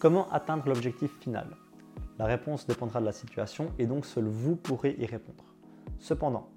Comment 0.00 0.28
atteindre 0.30 0.68
l'objectif 0.68 1.18
final? 1.18 1.56
La 2.18 2.26
réponse 2.26 2.66
dépendra 2.66 3.00
de 3.00 3.06
la 3.06 3.12
situation 3.12 3.72
et 3.78 3.86
donc 3.86 4.06
seul 4.06 4.24
vous 4.24 4.56
pourrez 4.56 4.96
y 4.98 5.06
répondre. 5.06 5.44
Cependant, 5.98 6.48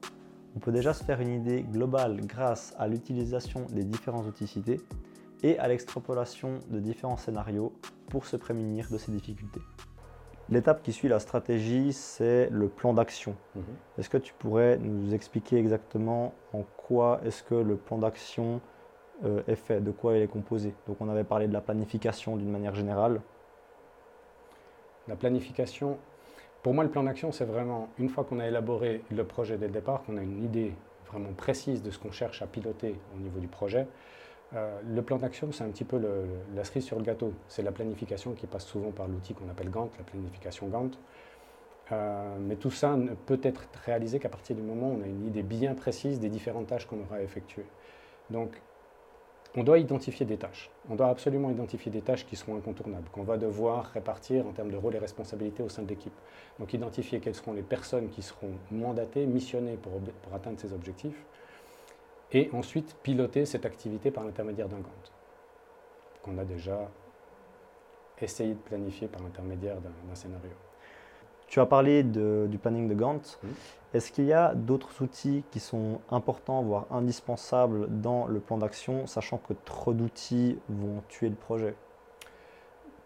on 0.55 0.59
peut 0.59 0.71
déjà 0.71 0.93
se 0.93 1.03
faire 1.03 1.21
une 1.21 1.29
idée 1.29 1.63
globale 1.63 2.21
grâce 2.25 2.73
à 2.77 2.87
l'utilisation 2.87 3.65
des 3.69 3.83
différents 3.83 4.23
outils 4.23 4.47
cités 4.47 4.81
et 5.43 5.57
à 5.59 5.67
l'extrapolation 5.67 6.59
de 6.69 6.79
différents 6.79 7.17
scénarios 7.17 7.73
pour 8.09 8.25
se 8.25 8.35
prémunir 8.35 8.89
de 8.89 8.97
ces 8.97 9.11
difficultés. 9.11 9.61
L'étape 10.51 10.81
qui 10.81 10.93
suit 10.93 11.07
la 11.07 11.19
stratégie, 11.19 11.93
c'est 11.93 12.49
le 12.49 12.69
plan 12.69 12.93
d'action. 12.93 13.35
Mhm. 13.55 13.63
Est-ce 13.99 14.09
que 14.09 14.17
tu 14.17 14.33
pourrais 14.33 14.77
nous 14.77 15.13
expliquer 15.13 15.57
exactement 15.57 16.33
en 16.53 16.63
quoi 16.77 17.21
est-ce 17.23 17.43
que 17.43 17.55
le 17.55 17.75
plan 17.75 17.99
d'action 17.99 18.59
euh, 19.25 19.41
est 19.47 19.55
fait, 19.55 19.79
de 19.81 19.91
quoi 19.91 20.17
il 20.17 20.23
est 20.23 20.27
composé? 20.27 20.73
Donc 20.87 20.97
on 21.01 21.09
avait 21.09 21.23
parlé 21.23 21.47
de 21.47 21.53
la 21.53 21.61
planification 21.61 22.35
d'une 22.35 22.49
manière 22.49 22.73
générale. 22.73 23.21
La 25.07 25.15
planification, 25.15 25.97
pour 26.63 26.73
moi 26.73 26.83
le 26.83 26.89
plan 26.89 27.03
d'action, 27.03 27.31
c'est 27.31 27.45
vraiment, 27.45 27.89
une 27.99 28.09
fois 28.09 28.23
qu'on 28.23 28.39
a 28.39 28.47
élaboré 28.47 29.03
le 29.11 29.23
projet 29.23 29.57
dès 29.57 29.67
le 29.67 29.73
départ, 29.73 30.03
qu'on 30.03 30.17
a 30.17 30.23
une 30.23 30.43
idée 30.43 30.73
vraiment 31.11 31.33
précise 31.33 31.83
de 31.83 31.91
ce 31.91 31.99
qu'on 31.99 32.11
cherche 32.11 32.41
à 32.41 32.47
piloter 32.47 32.95
au 33.15 33.19
niveau 33.19 33.39
du 33.39 33.47
projet, 33.47 33.87
euh, 34.55 34.79
le 34.83 35.01
plan 35.01 35.17
d'action, 35.17 35.51
c'est 35.51 35.63
un 35.63 35.69
petit 35.69 35.83
peu 35.83 36.01
la 36.55 36.63
cerise 36.63 36.85
sur 36.85 36.97
le 36.97 37.03
gâteau. 37.03 37.33
C'est 37.47 37.61
la 37.61 37.71
planification 37.71 38.33
qui 38.33 38.47
passe 38.47 38.65
souvent 38.65 38.91
par 38.91 39.07
l'outil 39.07 39.33
qu'on 39.33 39.49
appelle 39.49 39.69
Gantt, 39.69 39.91
la 39.97 40.03
planification 40.03 40.67
Gantt. 40.67 40.97
Euh, 41.91 42.37
mais 42.39 42.55
tout 42.55 42.71
ça 42.71 42.95
ne 42.95 43.13
peut 43.13 43.39
être 43.43 43.67
réalisé 43.85 44.19
qu'à 44.19 44.29
partir 44.29 44.55
du 44.55 44.61
moment 44.61 44.91
où 44.91 44.99
on 44.99 45.01
a 45.01 45.07
une 45.07 45.25
idée 45.27 45.43
bien 45.43 45.73
précise 45.73 46.19
des 46.19 46.29
différentes 46.29 46.67
tâches 46.67 46.85
qu'on 46.85 47.01
aura 47.01 47.17
à 47.17 47.21
effectuer. 47.21 47.65
Donc, 48.29 48.61
on 49.55 49.63
doit 49.63 49.79
identifier 49.79 50.25
des 50.27 50.37
tâches. 50.37 50.69
On 50.89 50.95
doit 50.95 51.09
absolument 51.09 51.49
identifier 51.49 51.91
des 51.91 52.01
tâches 52.01 52.27
qui 52.27 52.35
seront 52.35 52.55
incontournables, 52.55 53.09
qu'on 53.09 53.23
va 53.23 53.37
devoir 53.37 53.85
répartir 53.85 54.45
en 54.45 54.51
termes 54.51 54.69
de 54.69 54.77
rôles 54.77 54.95
et 54.95 54.99
responsabilités 54.99 55.63
au 55.63 55.69
sein 55.69 55.81
de 55.81 55.89
l'équipe. 55.89 56.13
Donc, 56.59 56.73
identifier 56.73 57.19
quelles 57.19 57.35
seront 57.35 57.53
les 57.53 57.63
personnes 57.63 58.09
qui 58.09 58.21
seront 58.21 58.51
mandatées, 58.69 59.25
missionnées 59.25 59.77
pour 59.77 59.99
atteindre 60.35 60.59
ces 60.59 60.73
objectifs 60.73 61.25
et 62.31 62.49
ensuite 62.53 62.95
piloter 63.01 63.45
cette 63.45 63.65
activité 63.65 64.11
par 64.11 64.23
l'intermédiaire 64.23 64.69
d'un 64.69 64.77
Gantt, 64.77 65.11
qu'on 66.23 66.37
a 66.37 66.45
déjà 66.45 66.89
essayé 68.21 68.53
de 68.53 68.59
planifier 68.59 69.07
par 69.07 69.21
l'intermédiaire 69.21 69.77
d'un 69.81 70.15
scénario. 70.15 70.51
Tu 71.47 71.59
as 71.59 71.65
parlé 71.65 72.03
du 72.03 72.57
planning 72.59 72.87
de 72.87 72.93
Gantt. 72.93 73.39
Est-ce 73.93 74.11
qu'il 74.11 74.25
y 74.25 74.33
a 74.33 74.53
d'autres 74.53 75.01
outils 75.01 75.43
qui 75.49 75.59
sont 75.59 75.99
importants, 76.11 76.61
voire 76.61 76.85
indispensables 76.91 77.87
dans 78.01 78.27
le 78.27 78.39
plan 78.39 78.59
d'action, 78.59 79.07
sachant 79.07 79.37
que 79.39 79.53
trop 79.65 79.93
d'outils 79.93 80.59
vont 80.69 81.01
tuer 81.07 81.29
le 81.29 81.35
projet? 81.35 81.75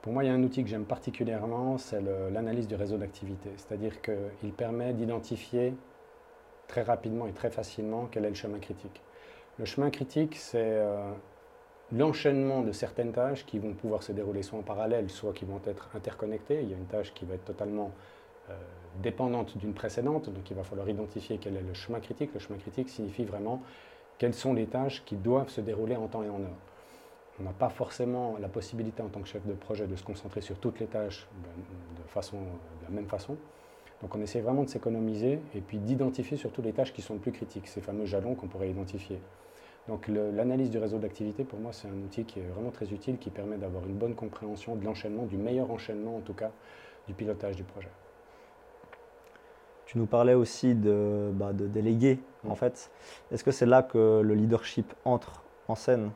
Pour 0.01 0.11
moi, 0.11 0.25
il 0.25 0.27
y 0.27 0.29
a 0.29 0.33
un 0.33 0.43
outil 0.43 0.61
que 0.61 0.69
j'aime 0.69 0.83
particulièrement, 0.83 1.77
c'est 1.77 2.01
l'analyse 2.01 2.67
du 2.67 2.75
réseau 2.75 2.97
d'activité. 2.97 3.51
C'est-à-dire 3.55 4.01
qu'il 4.01 4.51
permet 4.51 4.93
d'identifier 4.93 5.73
très 6.67 6.81
rapidement 6.81 7.27
et 7.27 7.31
très 7.31 7.49
facilement 7.49 8.09
quel 8.11 8.25
est 8.25 8.29
le 8.29 8.35
chemin 8.35 8.59
critique. 8.59 9.01
Le 9.59 9.65
chemin 9.65 9.91
critique, 9.91 10.35
c'est 10.35 10.57
euh, 10.57 11.11
l'enchaînement 11.91 12.61
de 12.61 12.71
certaines 12.71 13.11
tâches 13.11 13.45
qui 13.45 13.59
vont 13.59 13.73
pouvoir 13.73 14.01
se 14.01 14.11
dérouler 14.11 14.41
soit 14.41 14.57
en 14.57 14.63
parallèle, 14.63 15.09
soit 15.11 15.33
qui 15.33 15.45
vont 15.45 15.61
être 15.65 15.89
interconnectées. 15.93 16.61
Il 16.63 16.69
y 16.69 16.73
a 16.73 16.77
une 16.77 16.87
tâche 16.87 17.13
qui 17.13 17.25
va 17.25 17.35
être 17.35 17.45
totalement 17.45 17.91
euh, 18.49 18.53
dépendante 19.01 19.55
d'une 19.57 19.73
précédente, 19.73 20.29
donc 20.29 20.49
il 20.49 20.55
va 20.55 20.63
falloir 20.63 20.89
identifier 20.89 21.37
quel 21.37 21.55
est 21.55 21.61
le 21.61 21.73
chemin 21.75 21.99
critique. 21.99 22.31
Le 22.33 22.39
chemin 22.39 22.57
critique 22.57 22.89
signifie 22.89 23.25
vraiment 23.25 23.61
quelles 24.17 24.33
sont 24.33 24.53
les 24.53 24.65
tâches 24.65 25.03
qui 25.05 25.17
doivent 25.17 25.49
se 25.49 25.61
dérouler 25.61 25.95
en 25.95 26.07
temps 26.07 26.23
et 26.23 26.29
en 26.29 26.41
heure. 26.41 26.57
On 27.39 27.43
n'a 27.43 27.53
pas 27.53 27.69
forcément 27.69 28.37
la 28.39 28.47
possibilité 28.47 29.01
en 29.03 29.09
tant 29.09 29.21
que 29.21 29.27
chef 29.27 29.45
de 29.45 29.53
projet 29.53 29.85
de 29.85 29.95
se 29.95 30.03
concentrer 30.03 30.41
sur 30.41 30.57
toutes 30.57 30.79
les 30.79 30.87
tâches 30.87 31.27
façon, 32.07 32.37
de 32.37 32.85
la 32.85 32.89
même 32.89 33.07
façon. 33.07 33.37
Donc 34.03 34.13
on 34.15 34.21
essaie 34.21 34.41
vraiment 34.41 34.63
de 34.63 34.69
s'économiser 34.69 35.39
et 35.55 35.61
puis 35.61 35.79
d'identifier 35.79 36.35
surtout 36.35 36.61
les 36.61 36.73
tâches 36.73 36.91
qui 36.93 37.01
sont 37.01 37.13
les 37.13 37.21
plus 37.21 37.31
critiques, 37.31 37.67
ces 37.69 37.79
fameux 37.79 38.05
jalons 38.05 38.35
qu'on 38.35 38.47
pourrait 38.47 38.69
identifier. 38.69 39.19
Donc 39.87 40.09
l'analyse 40.09 40.69
du 40.69 40.77
réseau 40.77 40.97
d'activité, 40.97 41.45
pour 41.45 41.59
moi, 41.59 41.71
c'est 41.71 41.87
un 41.87 41.97
outil 42.03 42.25
qui 42.25 42.39
est 42.39 42.43
vraiment 42.43 42.69
très 42.69 42.91
utile, 42.91 43.17
qui 43.17 43.29
permet 43.29 43.57
d'avoir 43.57 43.85
une 43.85 43.95
bonne 43.95 44.13
compréhension 44.13 44.75
de 44.75 44.83
l'enchaînement, 44.83 45.25
du 45.25 45.37
meilleur 45.37 45.71
enchaînement 45.71 46.17
en 46.17 46.19
tout 46.19 46.33
cas, 46.33 46.51
du 47.07 47.13
pilotage 47.13 47.55
du 47.55 47.63
projet. 47.63 47.89
Tu 49.85 49.97
nous 49.97 50.05
parlais 50.05 50.33
aussi 50.33 50.75
de, 50.75 51.31
bah, 51.33 51.53
de 51.53 51.67
déléguer, 51.67 52.19
mm. 52.43 52.51
en 52.51 52.55
fait. 52.55 52.91
Est-ce 53.31 53.43
que 53.43 53.51
c'est 53.51 53.65
là 53.65 53.83
que 53.83 54.21
le 54.21 54.33
leadership 54.33 54.93
entre 55.05 55.43
en 55.69 55.75
scène? 55.75 56.11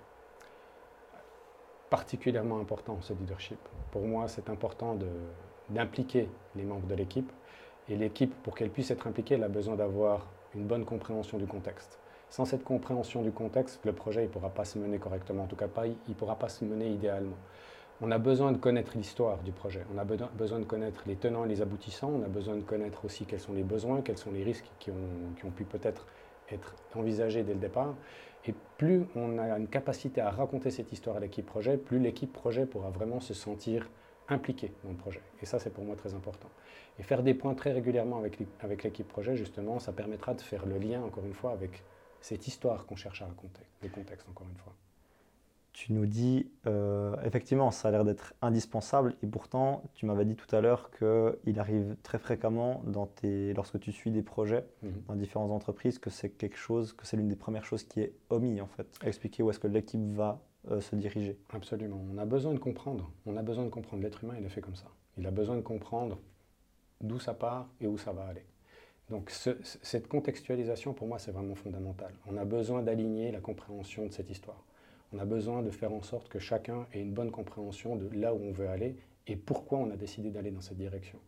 Particulièrement 1.89 2.59
important, 2.59 2.97
ce 2.99 3.13
leadership. 3.13 3.59
Pour 3.91 4.01
moi, 4.01 4.27
c'est 4.27 4.49
important 4.49 4.97
d'impliquer 5.69 6.29
les 6.55 6.63
membres 6.63 6.87
de 6.87 6.95
l'équipe. 6.95 7.31
Et 7.89 7.95
l'équipe, 7.95 8.33
pour 8.43 8.55
qu'elle 8.55 8.69
puisse 8.69 8.91
être 8.91 9.07
impliquée, 9.07 9.35
elle 9.35 9.43
a 9.43 9.49
besoin 9.49 9.75
d'avoir 9.75 10.27
une 10.55 10.65
bonne 10.65 10.85
compréhension 10.85 11.37
du 11.37 11.45
contexte. 11.45 11.99
Sans 12.29 12.45
cette 12.45 12.63
compréhension 12.63 13.21
du 13.21 13.31
contexte, 13.31 13.79
le 13.85 13.93
projet 13.93 14.23
ne 14.23 14.27
pourra 14.27 14.49
pas 14.49 14.65
se 14.65 14.77
mener 14.77 14.99
correctement, 14.99 15.43
en 15.43 15.47
tout 15.47 15.55
cas 15.55 15.67
pas, 15.67 15.87
il 15.87 15.95
ne 16.07 16.13
pourra 16.13 16.37
pas 16.37 16.49
se 16.49 16.65
mener 16.65 16.89
idéalement. 16.89 17.37
On 18.01 18.11
a 18.11 18.17
besoin 18.17 18.51
de 18.51 18.57
connaître 18.57 18.91
l'histoire 18.95 19.39
du 19.39 19.51
projet, 19.51 19.83
on 19.95 19.97
a 19.97 20.03
besoin 20.03 20.59
de 20.59 20.65
connaître 20.65 21.01
les 21.07 21.15
tenants 21.15 21.45
et 21.45 21.47
les 21.47 21.61
aboutissants, 21.61 22.11
on 22.13 22.23
a 22.23 22.27
besoin 22.27 22.55
de 22.55 22.61
connaître 22.61 23.05
aussi 23.05 23.25
quels 23.25 23.39
sont 23.39 23.53
les 23.53 23.63
besoins, 23.63 24.01
quels 24.01 24.17
sont 24.17 24.31
les 24.31 24.43
risques 24.43 24.69
qui 24.79 24.91
ont, 24.91 25.49
pu 25.49 25.63
peut-être 25.63 26.05
être 26.51 26.75
envisagés 26.95 27.43
dès 27.43 27.53
le 27.53 27.59
départ. 27.59 27.95
Et 28.45 28.53
plus 28.77 29.05
on 29.15 29.39
a 29.39 29.57
une 29.57 29.67
capacité 29.67 30.21
à 30.21 30.29
raconter 30.29 30.69
cette 30.69 30.91
histoire 30.91 31.15
à 31.17 31.19
l'équipe 31.19 31.45
projet, 31.45 31.77
plus 31.77 31.97
l'équipe 31.97 32.31
projet 32.31 32.65
pourra 32.65 32.91
vraiment 32.91 33.19
se 33.19 33.33
sentir 33.33 33.89
impliquée 34.29 34.73
dans 34.83 34.91
le 34.91 34.95
projet. 34.95 35.21
Et 35.41 35.45
ça, 35.45 35.59
c'est 35.59 35.69
pour 35.69 35.83
moi 35.83 35.95
très 35.95 36.13
important. 36.13 36.49
Et 36.99 37.03
faire 37.03 37.23
des 37.23 37.33
points 37.33 37.53
très 37.53 37.71
régulièrement 37.71 38.21
avec 38.61 38.83
l'équipe 38.83 39.07
projet, 39.07 39.35
justement, 39.35 39.79
ça 39.79 39.93
permettra 39.93 40.33
de 40.33 40.41
faire 40.41 40.65
le 40.65 40.77
lien, 40.77 41.01
encore 41.01 41.25
une 41.25 41.33
fois, 41.33 41.51
avec 41.51 41.83
cette 42.21 42.47
histoire 42.47 42.85
qu'on 42.85 42.95
cherche 42.95 43.21
à 43.21 43.25
raconter, 43.25 43.61
le 43.83 43.89
contexte, 43.89 44.27
encore 44.29 44.47
une 44.49 44.57
fois 44.57 44.73
tu 45.77 45.93
nous 45.93 46.07
dis, 46.07 46.49
euh, 46.65 47.15
effectivement, 47.23 47.69
ça 47.69 47.89
a 47.89 47.91
l'air 47.91 48.03
d'être 48.03 48.33
indispensable, 48.41 49.15
et 49.21 49.27
pourtant, 49.27 49.83
tu 49.93 50.07
m'avais 50.07 50.25
dit 50.25 50.35
tout 50.35 50.55
à 50.55 50.59
l'heure 50.59 50.89
qu'il 50.89 51.59
arrive 51.59 51.95
très 52.01 52.17
fréquemment, 52.17 52.81
dans 52.87 53.05
tes, 53.05 53.53
lorsque 53.53 53.79
tu 53.79 53.91
suis 53.91 54.09
des 54.09 54.23
projets 54.23 54.65
mhm. 54.81 55.03
dans 55.07 55.15
différentes 55.15 55.51
entreprises, 55.51 55.99
que 55.99 56.09
c'est 56.09 56.29
quelque 56.29 56.57
chose, 56.57 56.93
que 56.93 57.05
c'est 57.05 57.15
l'une 57.15 57.27
des 57.27 57.35
premières 57.35 57.63
choses 57.63 57.83
qui 57.83 57.99
est 57.99 58.13
omis, 58.31 58.59
en 58.59 58.65
fait. 58.65 58.87
Expliquer 59.03 59.43
où 59.43 59.51
est-ce 59.51 59.59
que 59.59 59.67
l'équipe 59.67 60.01
va 60.15 60.41
euh, 60.71 60.81
se 60.81 60.95
diriger. 60.95 61.37
Absolument. 61.49 62.01
On 62.13 62.17
a 62.17 62.25
besoin 62.25 62.53
de 62.53 62.59
comprendre. 62.59 63.11
On 63.25 63.37
a 63.37 63.41
besoin 63.41 63.65
de 63.65 63.69
comprendre. 63.69 64.03
L'être 64.03 64.23
humain, 64.23 64.35
il 64.39 64.45
est 64.45 64.49
fait 64.49 64.61
comme 64.61 64.75
ça. 64.75 64.87
Il 65.17 65.25
a 65.25 65.31
besoin 65.31 65.55
de 65.55 65.61
comprendre 65.61 66.19
d'où 67.01 67.19
ça 67.19 67.33
part 67.33 67.69
et 67.81 67.87
où 67.87 67.97
ça 67.97 68.11
va 68.11 68.25
aller. 68.25 68.45
Donc 69.09 69.29
cette 69.29 70.07
contextualisation, 70.07 70.93
pour 70.93 71.07
moi, 71.07 71.17
c'est 71.17 71.31
vraiment 71.31 71.55
fondamental. 71.55 72.13
On 72.27 72.35
a 72.35 72.43
besoin 72.43 72.81
d'aligner 72.81 73.31
la 73.31 73.39
compréhension 73.39 74.05
de 74.05 74.11
cette 74.11 74.29
histoire 74.29 74.63
on 75.13 75.19
a 75.19 75.25
besoin 75.25 75.61
de 75.61 75.71
faire 75.71 75.93
en 75.93 76.01
sorte 76.01 76.27
que 76.27 76.39
chacun 76.39 76.85
ait 76.93 77.01
une 77.01 77.13
bonne 77.13 77.31
compréhension 77.31 77.95
de 77.95 78.09
là 78.17 78.33
où 78.33 78.41
on 78.43 78.51
veut 78.51 78.67
aller 78.67 78.95
et 79.27 79.35
pourquoi 79.35 79.77
on 79.79 79.89
a 79.91 79.95
décidé 79.95 80.31
d'aller 80.31 80.51
dans 80.51 80.61
cette 80.61 80.77
direction. 80.77 81.19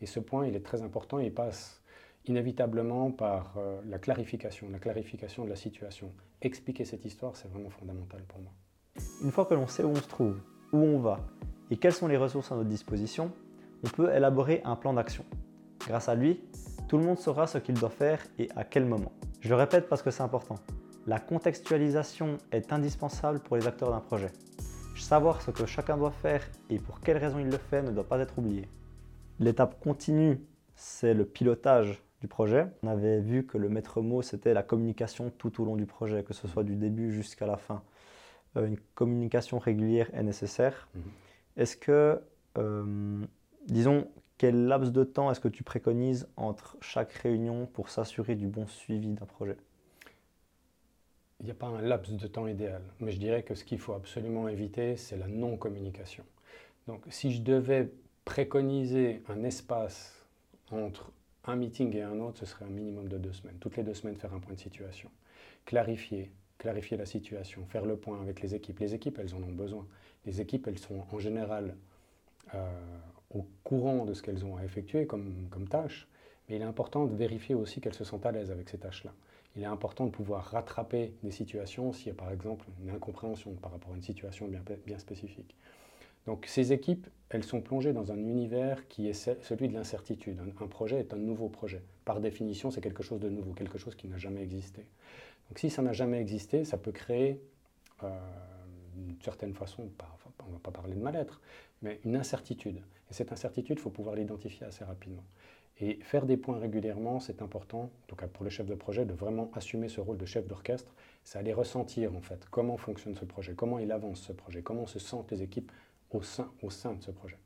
Et 0.00 0.06
ce 0.06 0.20
point, 0.20 0.46
il 0.46 0.54
est 0.54 0.64
très 0.64 0.82
important, 0.82 1.18
il 1.18 1.32
passe 1.32 1.82
inévitablement 2.26 3.10
par 3.10 3.54
euh, 3.58 3.80
la 3.86 3.98
clarification, 3.98 4.68
la 4.70 4.78
clarification 4.78 5.44
de 5.44 5.50
la 5.50 5.56
situation. 5.56 6.12
Expliquer 6.40 6.84
cette 6.84 7.04
histoire, 7.04 7.36
c'est 7.36 7.48
vraiment 7.48 7.70
fondamental 7.70 8.22
pour 8.24 8.40
moi. 8.40 8.52
Une 9.22 9.30
fois 9.30 9.44
que 9.46 9.54
l'on 9.54 9.66
sait 9.66 9.84
où 9.84 9.90
on 9.90 9.94
se 9.94 10.08
trouve, 10.08 10.38
où 10.72 10.78
on 10.78 10.98
va 10.98 11.20
et 11.70 11.76
quelles 11.76 11.92
sont 11.92 12.08
les 12.08 12.16
ressources 12.16 12.52
à 12.52 12.56
notre 12.56 12.68
disposition, 12.68 13.32
on 13.84 13.88
peut 13.88 14.14
élaborer 14.14 14.60
un 14.64 14.76
plan 14.76 14.92
d'action. 14.92 15.24
Grâce 15.86 16.08
à 16.08 16.14
lui, 16.14 16.40
tout 16.88 16.98
le 16.98 17.04
monde 17.04 17.18
saura 17.18 17.46
ce 17.46 17.58
qu'il 17.58 17.74
doit 17.74 17.90
faire 17.90 18.20
et 18.38 18.48
à 18.54 18.64
quel 18.64 18.84
moment. 18.84 19.12
Je 19.40 19.48
le 19.48 19.56
répète 19.56 19.88
parce 19.88 20.02
que 20.02 20.10
c'est 20.10 20.22
important. 20.22 20.56
La 21.06 21.18
contextualisation 21.18 22.38
est 22.52 22.72
indispensable 22.72 23.40
pour 23.40 23.56
les 23.56 23.66
acteurs 23.66 23.90
d'un 23.90 24.00
projet. 24.00 24.30
Savoir 24.96 25.42
ce 25.42 25.50
que 25.50 25.66
chacun 25.66 25.98
doit 25.98 26.10
faire 26.10 26.42
et 26.70 26.78
pour 26.78 27.00
quelles 27.00 27.18
raisons 27.18 27.38
il 27.38 27.48
le 27.48 27.58
fait 27.58 27.82
ne 27.82 27.90
doit 27.90 28.08
pas 28.08 28.18
être 28.20 28.38
oublié. 28.38 28.68
L'étape 29.38 29.78
continue, 29.80 30.40
c'est 30.76 31.12
le 31.12 31.26
pilotage 31.26 32.02
du 32.20 32.28
projet. 32.28 32.68
On 32.82 32.88
avait 32.88 33.20
vu 33.20 33.44
que 33.44 33.58
le 33.58 33.68
maître 33.68 34.00
mot, 34.00 34.22
c'était 34.22 34.54
la 34.54 34.62
communication 34.62 35.30
tout 35.36 35.60
au 35.60 35.66
long 35.66 35.76
du 35.76 35.84
projet, 35.84 36.22
que 36.22 36.32
ce 36.32 36.48
soit 36.48 36.64
du 36.64 36.76
début 36.76 37.12
jusqu'à 37.12 37.46
la 37.46 37.58
fin. 37.58 37.82
Euh, 38.56 38.66
une 38.66 38.78
communication 38.94 39.58
régulière 39.58 40.10
est 40.14 40.22
nécessaire. 40.22 40.88
Mhm. 40.94 41.02
Est-ce 41.56 41.76
que, 41.76 42.20
euh, 42.58 43.24
disons, 43.66 44.08
quel 44.38 44.66
laps 44.66 44.92
de 44.92 45.04
temps 45.04 45.30
est-ce 45.30 45.40
que 45.40 45.48
tu 45.48 45.62
préconises 45.62 46.28
entre 46.36 46.76
chaque 46.80 47.12
réunion 47.12 47.66
pour 47.66 47.88
s'assurer 47.88 48.34
du 48.34 48.46
bon 48.46 48.66
suivi 48.66 49.08
d'un 49.08 49.26
projet? 49.26 49.56
Il 51.40 51.46
n'y 51.46 51.50
a 51.50 51.54
pas 51.54 51.66
un 51.66 51.82
laps 51.82 52.16
de 52.16 52.26
temps 52.26 52.46
idéal, 52.46 52.82
mais 53.00 53.12
je 53.12 53.18
dirais 53.18 53.42
que 53.42 53.54
ce 53.54 53.64
qu'il 53.64 53.78
faut 53.78 53.92
absolument 53.92 54.48
éviter, 54.48 54.96
c'est 54.96 55.16
la 55.16 55.28
non-communication. 55.28 56.24
Donc 56.86 57.04
si 57.10 57.32
je 57.32 57.42
devais 57.42 57.90
préconiser 58.24 59.22
un 59.28 59.42
espace 59.44 60.26
entre 60.70 61.12
un 61.44 61.56
meeting 61.56 61.94
et 61.96 62.02
un 62.02 62.18
autre, 62.20 62.38
ce 62.38 62.46
serait 62.46 62.64
un 62.64 62.70
minimum 62.70 63.08
de 63.08 63.18
deux 63.18 63.32
semaines. 63.32 63.56
Toutes 63.60 63.76
les 63.76 63.82
deux 63.82 63.94
semaines, 63.94 64.16
faire 64.16 64.32
un 64.32 64.40
point 64.40 64.54
de 64.54 64.60
situation. 64.60 65.10
Clarifier, 65.66 66.32
clarifier 66.58 66.96
la 66.96 67.06
situation, 67.06 67.64
faire 67.66 67.84
le 67.84 67.96
point 67.96 68.20
avec 68.20 68.40
les 68.40 68.54
équipes. 68.54 68.78
Les 68.80 68.94
équipes, 68.94 69.18
elles 69.18 69.34
en 69.34 69.42
ont 69.42 69.52
besoin. 69.52 69.86
Les 70.26 70.40
équipes, 70.40 70.66
elles 70.68 70.78
sont 70.78 71.04
en 71.12 71.18
général 71.18 71.76
euh, 72.54 72.70
au 73.30 73.46
courant 73.62 74.04
de 74.04 74.14
ce 74.14 74.22
qu'elles 74.22 74.44
ont 74.44 74.56
à 74.56 74.64
effectuer 74.64 75.06
comme, 75.06 75.48
comme 75.50 75.68
tâches, 75.68 76.08
mais 76.48 76.56
il 76.56 76.62
est 76.62 76.66
important 76.66 77.06
de 77.06 77.14
vérifier 77.14 77.54
aussi 77.54 77.80
qu'elles 77.80 77.94
se 77.94 78.04
sentent 78.04 78.26
à 78.26 78.32
l'aise 78.32 78.50
avec 78.50 78.68
ces 78.68 78.78
tâches-là 78.78 79.12
il 79.56 79.62
est 79.62 79.66
important 79.66 80.06
de 80.06 80.10
pouvoir 80.10 80.44
rattraper 80.44 81.12
des 81.22 81.30
situations 81.30 81.92
s'il 81.92 82.08
y 82.08 82.10
a 82.10 82.14
par 82.14 82.32
exemple 82.32 82.66
une 82.82 82.90
incompréhension 82.90 83.52
par 83.54 83.72
rapport 83.72 83.92
à 83.92 83.96
une 83.96 84.02
situation 84.02 84.48
bien 84.86 84.98
spécifique. 84.98 85.54
Donc 86.26 86.46
ces 86.46 86.72
équipes, 86.72 87.06
elles 87.28 87.44
sont 87.44 87.60
plongées 87.60 87.92
dans 87.92 88.10
un 88.10 88.16
univers 88.16 88.88
qui 88.88 89.08
est 89.08 89.12
celui 89.12 89.68
de 89.68 89.74
l'incertitude. 89.74 90.40
Un, 90.60 90.66
projet 90.66 90.98
est 90.98 91.12
un 91.12 91.18
nouveau 91.18 91.48
projet. 91.48 91.82
Par 92.04 92.20
définition, 92.20 92.70
c'est 92.70 92.80
quelque 92.80 93.02
chose 93.02 93.20
de 93.20 93.28
nouveau, 93.28 93.52
quelque 93.52 93.78
chose 93.78 93.94
qui 93.94 94.08
n'a 94.08 94.16
jamais 94.16 94.42
existé. 94.42 94.86
Donc 95.48 95.58
si 95.58 95.70
ça 95.70 95.82
n'a 95.82 95.92
jamais 95.92 96.20
existé, 96.20 96.64
ça 96.64 96.78
peut 96.78 96.92
créer, 96.92 97.40
euh, 98.02 98.08
d'une 98.96 99.20
certaine 99.22 99.54
façon, 99.54 99.82
on 99.82 100.48
ne 100.48 100.52
va 100.52 100.58
pas 100.58 100.70
parler 100.70 100.94
de 100.94 101.00
mal-être, 101.00 101.40
mais 101.82 102.00
une 102.04 102.16
incertitude. 102.16 102.82
Et 103.10 103.14
cette 103.14 103.32
incertitude, 103.32 103.78
il 103.78 103.82
faut 103.82 103.90
pouvoir 103.90 104.16
l'identifier 104.16 104.66
assez 104.66 104.84
rapidement. 104.84 105.24
Et 105.80 105.98
faire 106.02 106.24
des 106.24 106.36
points 106.36 106.58
régulièrement, 106.58 107.18
c'est 107.18 107.42
important, 107.42 107.82
en 107.82 108.06
tout 108.06 108.14
cas 108.14 108.28
pour 108.28 108.44
le 108.44 108.50
chef 108.50 108.66
de 108.66 108.74
projet, 108.74 109.04
de 109.04 109.12
vraiment 109.12 109.50
assumer 109.54 109.88
ce 109.88 110.00
rôle 110.00 110.16
de 110.16 110.24
chef 110.26 110.46
d'orchestre. 110.46 110.94
C'est 111.24 111.38
aller 111.38 111.52
ressentir 111.52 112.14
en 112.14 112.20
fait 112.20 112.46
comment 112.50 112.76
fonctionne 112.76 113.16
ce 113.16 113.24
projet, 113.24 113.54
comment 113.54 113.80
il 113.80 113.90
avance 113.90 114.20
ce 114.20 114.32
projet, 114.32 114.62
comment 114.62 114.86
se 114.86 115.00
sentent 115.00 115.32
les 115.32 115.42
équipes 115.42 115.72
au 116.10 116.22
sein, 116.22 116.52
au 116.62 116.70
sein 116.70 116.94
de 116.94 117.02
ce 117.02 117.10
projet. 117.10 117.38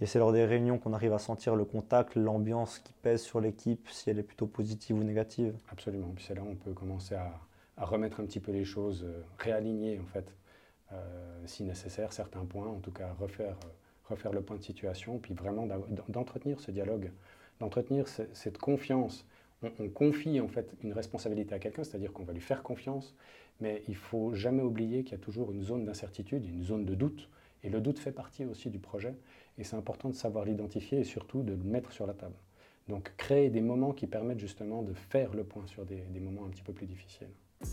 Et 0.00 0.06
c'est 0.06 0.18
lors 0.18 0.32
des 0.32 0.44
réunions 0.44 0.78
qu'on 0.78 0.92
arrive 0.92 1.12
à 1.12 1.18
sentir 1.18 1.54
le 1.54 1.64
contact, 1.64 2.16
l'ambiance 2.16 2.80
qui 2.80 2.92
pèse 2.92 3.22
sur 3.22 3.40
l'équipe, 3.40 3.88
si 3.90 4.10
elle 4.10 4.18
est 4.18 4.24
plutôt 4.24 4.46
positive 4.46 4.96
ou 4.96 5.04
négative. 5.04 5.54
Absolument. 5.70 6.12
Puis 6.14 6.24
c'est 6.26 6.34
là 6.34 6.42
où 6.42 6.48
on 6.50 6.56
peut 6.56 6.72
commencer 6.72 7.14
à, 7.14 7.38
remettre 7.76 8.20
un 8.20 8.24
petit 8.24 8.40
peu 8.40 8.52
les 8.52 8.64
choses, 8.64 9.04
euh, 9.04 9.22
réaligner 9.38 9.98
en 9.98 10.06
fait, 10.06 10.32
euh, 10.92 10.96
si 11.46 11.64
nécessaire, 11.64 12.12
certains 12.12 12.44
points, 12.44 12.68
en 12.68 12.78
tout 12.78 12.92
cas 12.92 13.14
refaire, 13.18 13.56
euh, 14.10 14.32
le 14.32 14.42
point 14.42 14.56
de 14.56 14.62
situation, 14.62 15.18
puis 15.18 15.34
vraiment 15.34 15.66
d'entretenir 16.08 16.60
ce 16.60 16.70
dialogue 16.70 17.10
d'entretenir 17.62 18.08
cette 18.08 18.58
confiance. 18.58 19.24
On, 19.62 19.88
confie 19.88 20.40
en 20.40 20.48
fait 20.48 20.74
une 20.82 20.92
responsabilité 20.92 21.54
à 21.54 21.60
quelqu'un, 21.60 21.84
c'est-à-dire 21.84 22.12
qu'on 22.12 22.24
va 22.24 22.32
lui 22.32 22.40
faire 22.40 22.64
confiance, 22.64 23.14
mais 23.60 23.84
il 23.86 23.94
faut 23.94 24.34
jamais 24.34 24.62
oublier 24.62 25.04
qu'il 25.04 25.12
y 25.12 25.20
a 25.20 25.24
toujours 25.24 25.52
une 25.52 25.62
zone 25.62 25.84
d'incertitude, 25.84 26.44
une 26.44 26.64
zone 26.64 26.84
de 26.84 26.94
doute, 26.94 27.28
Et 27.62 27.70
le 27.70 27.80
doute 27.80 28.00
fait 28.00 28.10
partie 28.10 28.44
aussi 28.44 28.70
du 28.70 28.80
projet, 28.80 29.14
et 29.58 29.64
c'est 29.64 29.76
important 29.76 30.08
de 30.08 30.14
savoir 30.14 30.44
l'identifier 30.44 31.00
et 31.00 31.04
surtout 31.04 31.42
de 31.42 31.52
le 31.52 31.64
mettre 31.64 31.92
sur 31.92 32.06
la 32.06 32.14
table. 32.14 32.34
Donc 32.88 33.12
créer 33.16 33.50
des 33.50 33.60
moments 33.60 33.92
qui 33.92 34.06
permettent 34.06 34.40
justement 34.40 34.82
de 34.82 34.92
faire 34.92 35.34
le 35.34 35.44
point 35.44 35.66
sur 35.66 35.84
des, 35.84 36.02
des 36.10 36.20
moments 36.20 36.44
un 36.44 36.50
petit 36.50 36.62
peu 36.62 36.72
plus 36.72 36.86
difficiles. 36.86 37.28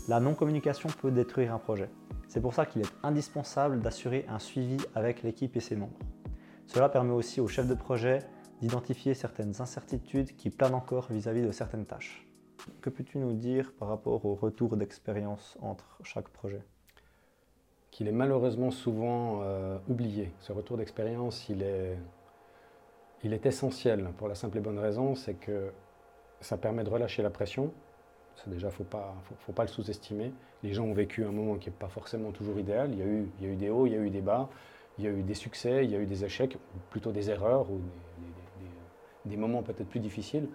La 0.08 0.20
non-communication 0.20 0.88
peut 1.00 1.10
détruire 1.10 1.52
un 1.52 1.58
projet. 1.58 1.90
C'est 2.28 2.40
pour 2.40 2.54
ça 2.54 2.64
qu'il 2.64 2.82
est 2.82 2.92
indispensable 3.02 3.80
d'assurer 3.80 4.24
un 4.28 4.38
suivi 4.38 4.76
avec 4.94 5.22
l'équipe 5.22 5.56
et 5.56 5.60
ses 5.60 5.74
membres. 5.74 5.98
Cela 6.66 6.88
permet 6.88 7.12
aussi 7.12 7.40
au 7.40 7.48
chef 7.48 7.66
de 7.66 7.74
projet 7.74 8.20
d'identifier 8.60 9.14
certaines 9.14 9.60
incertitudes 9.60 10.36
qui 10.36 10.50
planent 10.50 10.74
encore 10.74 11.10
vis-à-vis 11.10 11.42
de 11.42 11.50
certaines 11.50 11.86
tâches. 11.86 12.26
Que 12.80 12.90
peux-tu 12.90 13.18
nous 13.18 13.32
dire 13.32 13.72
par 13.72 13.88
rapport 13.88 14.24
au 14.24 14.34
retour 14.34 14.76
d'expérience 14.76 15.58
entre 15.60 15.98
chaque 16.04 16.28
projet? 16.28 16.62
Qu'il 17.90 18.08
est 18.08 18.12
malheureusement 18.12 18.70
souvent 18.70 19.40
euh, 19.42 19.78
oublié. 19.88 20.32
Ce 20.40 20.52
retour 20.52 20.76
d'expérience, 20.76 21.48
il 21.48 21.62
est, 21.62 21.96
essentiel 23.44 24.10
pour 24.16 24.28
la 24.28 24.34
simple 24.34 24.58
et 24.58 24.60
bonne 24.60 24.78
raison, 24.78 25.14
c'est 25.14 25.34
que 25.34 25.72
ça 26.40 26.56
permet 26.56 26.84
de 26.84 26.90
relâcher 26.90 27.22
la 27.22 27.30
pression. 27.30 27.72
Ça 28.36 28.44
déjà, 28.46 28.70
faut 28.70 28.84
pas, 28.84 29.14
faut, 29.40 29.52
pas 29.52 29.62
le 29.62 29.68
sous-estimer. 29.68 30.32
Les 30.62 30.72
gens 30.72 30.84
ont 30.84 30.94
vécu 30.94 31.24
un 31.24 31.32
moment 31.32 31.56
qui 31.56 31.68
n'est 31.68 31.74
pas 31.74 31.88
forcément 31.88 32.30
toujours 32.30 32.58
idéal. 32.58 32.90
Il 32.92 32.98
y, 32.98 33.02
a 33.02 33.52
eu, 33.52 33.56
des 33.56 33.68
hauts, 33.68 33.86
il 33.86 33.92
y 33.92 33.96
a 33.96 33.98
eu 33.98 34.10
des 34.10 34.20
bas, 34.20 34.48
il 34.98 35.04
y 35.04 35.08
a 35.08 35.10
eu 35.10 35.22
des 35.22 35.34
succès, 35.34 35.84
il 35.84 35.90
y 35.90 35.96
a 35.96 35.98
eu 35.98 36.06
des 36.06 36.24
échecs, 36.24 36.56
plutôt 36.90 37.12
des 37.12 37.28
erreurs 37.28 37.70
ou 37.70 37.80
des 39.26 39.36
moments 39.36 39.62
peut-être 39.62 39.88
plus 39.88 40.00
difficiles. 40.00 40.48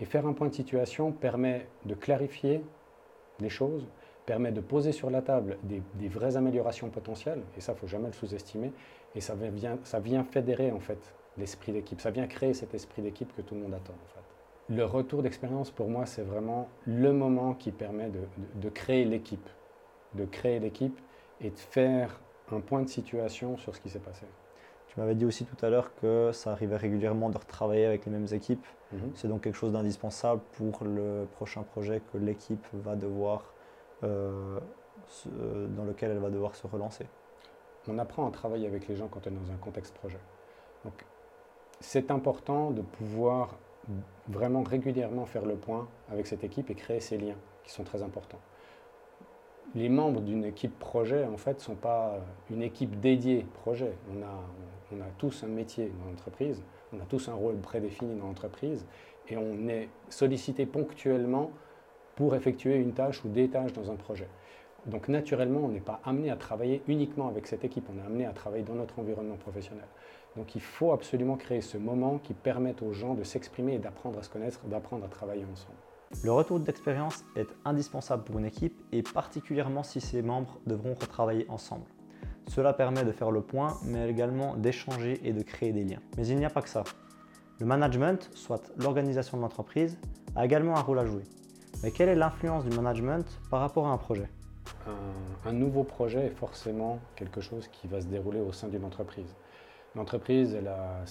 Et 0.00 0.04
faire 0.04 0.26
un 0.26 0.32
point 0.32 0.48
de 0.48 0.54
situation 0.54 1.12
permet 1.12 1.66
de 1.84 1.94
clarifier 1.94 2.62
les 3.40 3.48
choses, 3.48 3.86
permet 4.28 4.52
de 4.52 4.60
poser 4.60 4.92
sur 4.92 5.08
la 5.08 5.22
table 5.22 5.56
des, 5.62 6.08
vraies 6.08 6.36
améliorations 6.36 6.90
potentielles, 6.90 7.40
et 7.56 7.62
ça, 7.62 7.72
il 7.72 7.76
ne 7.76 7.80
faut 7.80 7.86
jamais 7.86 8.08
le 8.08 8.12
sous-estimer, 8.12 8.72
et 9.14 9.22
ça 9.22 9.34
vient, 9.34 9.78
ça 9.84 10.00
vient 10.00 10.22
fédérer 10.22 10.70
en 10.70 10.80
fait 10.80 11.14
l'esprit 11.38 11.72
d'équipe, 11.72 11.98
ça 11.98 12.10
vient 12.10 12.26
créer 12.26 12.52
cet 12.52 12.74
esprit 12.74 13.00
d'équipe 13.00 13.34
que 13.34 13.40
tout 13.40 13.54
le 13.54 13.62
monde 13.62 13.72
attend 13.72 13.94
en 13.94 14.08
fait. 14.14 14.74
Le 14.74 14.84
retour 14.84 15.22
d'expérience 15.22 15.70
pour 15.70 15.88
moi, 15.88 16.04
c'est 16.04 16.22
vraiment 16.22 16.68
le 16.84 17.10
moment 17.14 17.54
qui 17.54 17.72
permet 17.72 18.10
de, 18.10 18.20
de 18.56 18.68
créer 18.68 19.06
l'équipe, 19.06 19.48
de 20.12 20.26
créer 20.26 20.60
l'équipe 20.60 21.00
et 21.40 21.48
de 21.48 21.58
faire 21.58 22.20
un 22.52 22.60
point 22.60 22.82
de 22.82 22.88
situation 22.88 23.56
sur 23.56 23.74
ce 23.74 23.80
qui 23.80 23.88
s'est 23.88 23.98
passé. 23.98 24.26
Tu 24.88 25.00
m'avais 25.00 25.14
dit 25.14 25.24
aussi 25.24 25.46
tout 25.46 25.64
à 25.64 25.70
l'heure 25.70 25.94
que 26.02 26.32
ça 26.34 26.52
arrivait 26.52 26.76
régulièrement 26.76 27.30
de 27.30 27.38
retravailler 27.38 27.86
avec 27.86 28.04
les 28.04 28.12
mêmes 28.12 28.28
équipes. 28.32 28.66
Mhm. 28.92 29.12
C'est 29.14 29.28
donc 29.28 29.42
quelque 29.44 29.56
chose 29.56 29.72
d'indispensable 29.72 30.42
pour 30.58 30.84
le 30.84 31.26
prochain 31.36 31.62
projet 31.62 32.02
que 32.12 32.18
l'équipe 32.18 32.66
va 32.74 32.94
devoir, 32.94 33.54
dans 34.02 35.84
lequel 35.84 36.12
elle 36.12 36.18
va 36.18 36.30
devoir 36.30 36.54
se 36.54 36.66
relancer. 36.66 37.06
On 37.88 37.98
apprend 37.98 38.26
à 38.28 38.30
travailler 38.30 38.66
avec 38.66 38.86
les 38.88 38.96
gens 38.96 39.08
quand 39.08 39.26
on 39.26 39.30
est 39.30 39.46
dans 39.46 39.52
un 39.52 39.56
contexte 39.56 39.94
projet. 39.94 40.20
Donc, 40.84 41.04
c'est 41.80 42.10
important 42.10 42.70
de 42.70 42.82
pouvoir 42.82 43.56
vraiment 44.28 44.62
régulièrement 44.62 45.24
faire 45.24 45.46
le 45.46 45.56
point 45.56 45.88
avec 46.10 46.26
cette 46.26 46.44
équipe 46.44 46.70
et 46.70 46.74
créer 46.74 47.00
ces 47.00 47.16
liens 47.16 47.36
qui 47.64 47.72
sont 47.72 47.84
très 47.84 48.02
importants 48.02 48.40
les 49.74 49.88
membres 49.88 50.20
d'une 50.20 50.44
équipe 50.44 50.78
projet, 50.78 51.24
en 51.24 51.36
fait, 51.36 51.54
ne 51.54 51.60
sont 51.60 51.74
pas 51.74 52.18
une 52.50 52.62
équipe 52.62 53.00
dédiée 53.00 53.46
projet. 53.54 53.92
On 54.10 54.22
a, 54.22 54.44
on 54.92 55.00
a 55.00 55.08
tous 55.18 55.44
un 55.44 55.48
métier 55.48 55.92
dans 56.00 56.10
l'entreprise, 56.10 56.62
on 56.92 57.00
a 57.00 57.04
tous 57.04 57.28
un 57.28 57.34
rôle 57.34 57.56
prédéfini 57.56 58.14
dans 58.16 58.26
l'entreprise, 58.26 58.86
et 59.28 59.36
on 59.36 59.68
est 59.68 59.88
sollicité 60.08 60.64
ponctuellement 60.64 61.50
pour 62.18 62.34
effectuer 62.34 62.74
une 62.74 62.94
tâche 62.94 63.24
ou 63.24 63.28
des 63.28 63.48
tâches 63.48 63.72
dans 63.74 63.92
un 63.92 63.94
projet. 63.94 64.26
Donc 64.86 65.06
naturellement, 65.06 65.60
on 65.60 65.68
n'est 65.68 65.78
pas 65.78 66.00
amené 66.04 66.32
à 66.32 66.36
travailler 66.36 66.82
uniquement 66.88 67.28
avec 67.28 67.46
cette 67.46 67.64
équipe, 67.64 67.84
on 67.94 67.96
est 67.96 68.04
amené 68.04 68.26
à 68.26 68.32
travailler 68.32 68.64
dans 68.64 68.74
notre 68.74 68.98
environnement 68.98 69.36
professionnel. 69.36 69.84
Donc 70.36 70.56
il 70.56 70.60
faut 70.60 70.90
absolument 70.90 71.36
créer 71.36 71.60
ce 71.60 71.78
moment 71.78 72.18
qui 72.18 72.34
permette 72.34 72.82
aux 72.82 72.92
gens 72.92 73.14
de 73.14 73.22
s'exprimer 73.22 73.74
et 73.74 73.78
d'apprendre 73.78 74.18
à 74.18 74.24
se 74.24 74.30
connaître, 74.30 74.66
d'apprendre 74.66 75.04
à 75.04 75.08
travailler 75.08 75.44
ensemble. 75.44 75.78
Le 76.24 76.32
retour 76.32 76.58
d'expérience 76.58 77.24
est 77.36 77.46
indispensable 77.64 78.24
pour 78.24 78.40
une 78.40 78.46
équipe 78.46 78.82
et 78.90 79.04
particulièrement 79.04 79.84
si 79.84 80.00
ses 80.00 80.20
membres 80.20 80.58
devront 80.66 80.94
retravailler 80.94 81.46
ensemble. 81.48 81.86
Cela 82.48 82.72
permet 82.72 83.04
de 83.04 83.12
faire 83.12 83.30
le 83.30 83.42
point, 83.42 83.76
mais 83.84 84.10
également 84.10 84.56
d'échanger 84.56 85.20
et 85.22 85.32
de 85.32 85.42
créer 85.44 85.70
des 85.70 85.84
liens. 85.84 86.00
Mais 86.16 86.26
il 86.26 86.36
n'y 86.36 86.44
a 86.44 86.50
pas 86.50 86.62
que 86.62 86.68
ça. 86.68 86.82
Le 87.60 87.66
management, 87.66 88.28
soit 88.34 88.72
l'organisation 88.76 89.36
de 89.36 89.42
l'entreprise, 89.42 89.98
a 90.34 90.44
également 90.44 90.76
un 90.76 90.80
rôle 90.80 90.98
à 90.98 91.04
jouer. 91.04 91.22
Mais 91.82 91.90
quelle 91.90 92.08
est 92.08 92.14
l'influence 92.14 92.64
du 92.64 92.74
management 92.74 93.26
par 93.50 93.60
rapport 93.60 93.86
à 93.86 93.90
un 93.90 93.98
projet 93.98 94.28
un, 95.46 95.52
nouveau 95.52 95.82
projet 95.82 96.26
est 96.26 96.36
forcément 96.36 96.98
quelque 97.16 97.40
chose 97.40 97.68
qui 97.68 97.88
va 97.88 98.00
se 98.00 98.06
dérouler 98.06 98.40
au 98.40 98.52
sein 98.52 98.68
d'une 98.68 98.84
entreprise. 98.84 99.34
L'entreprise, 99.94 100.54
elle, 100.54 100.68
a 100.68 101.04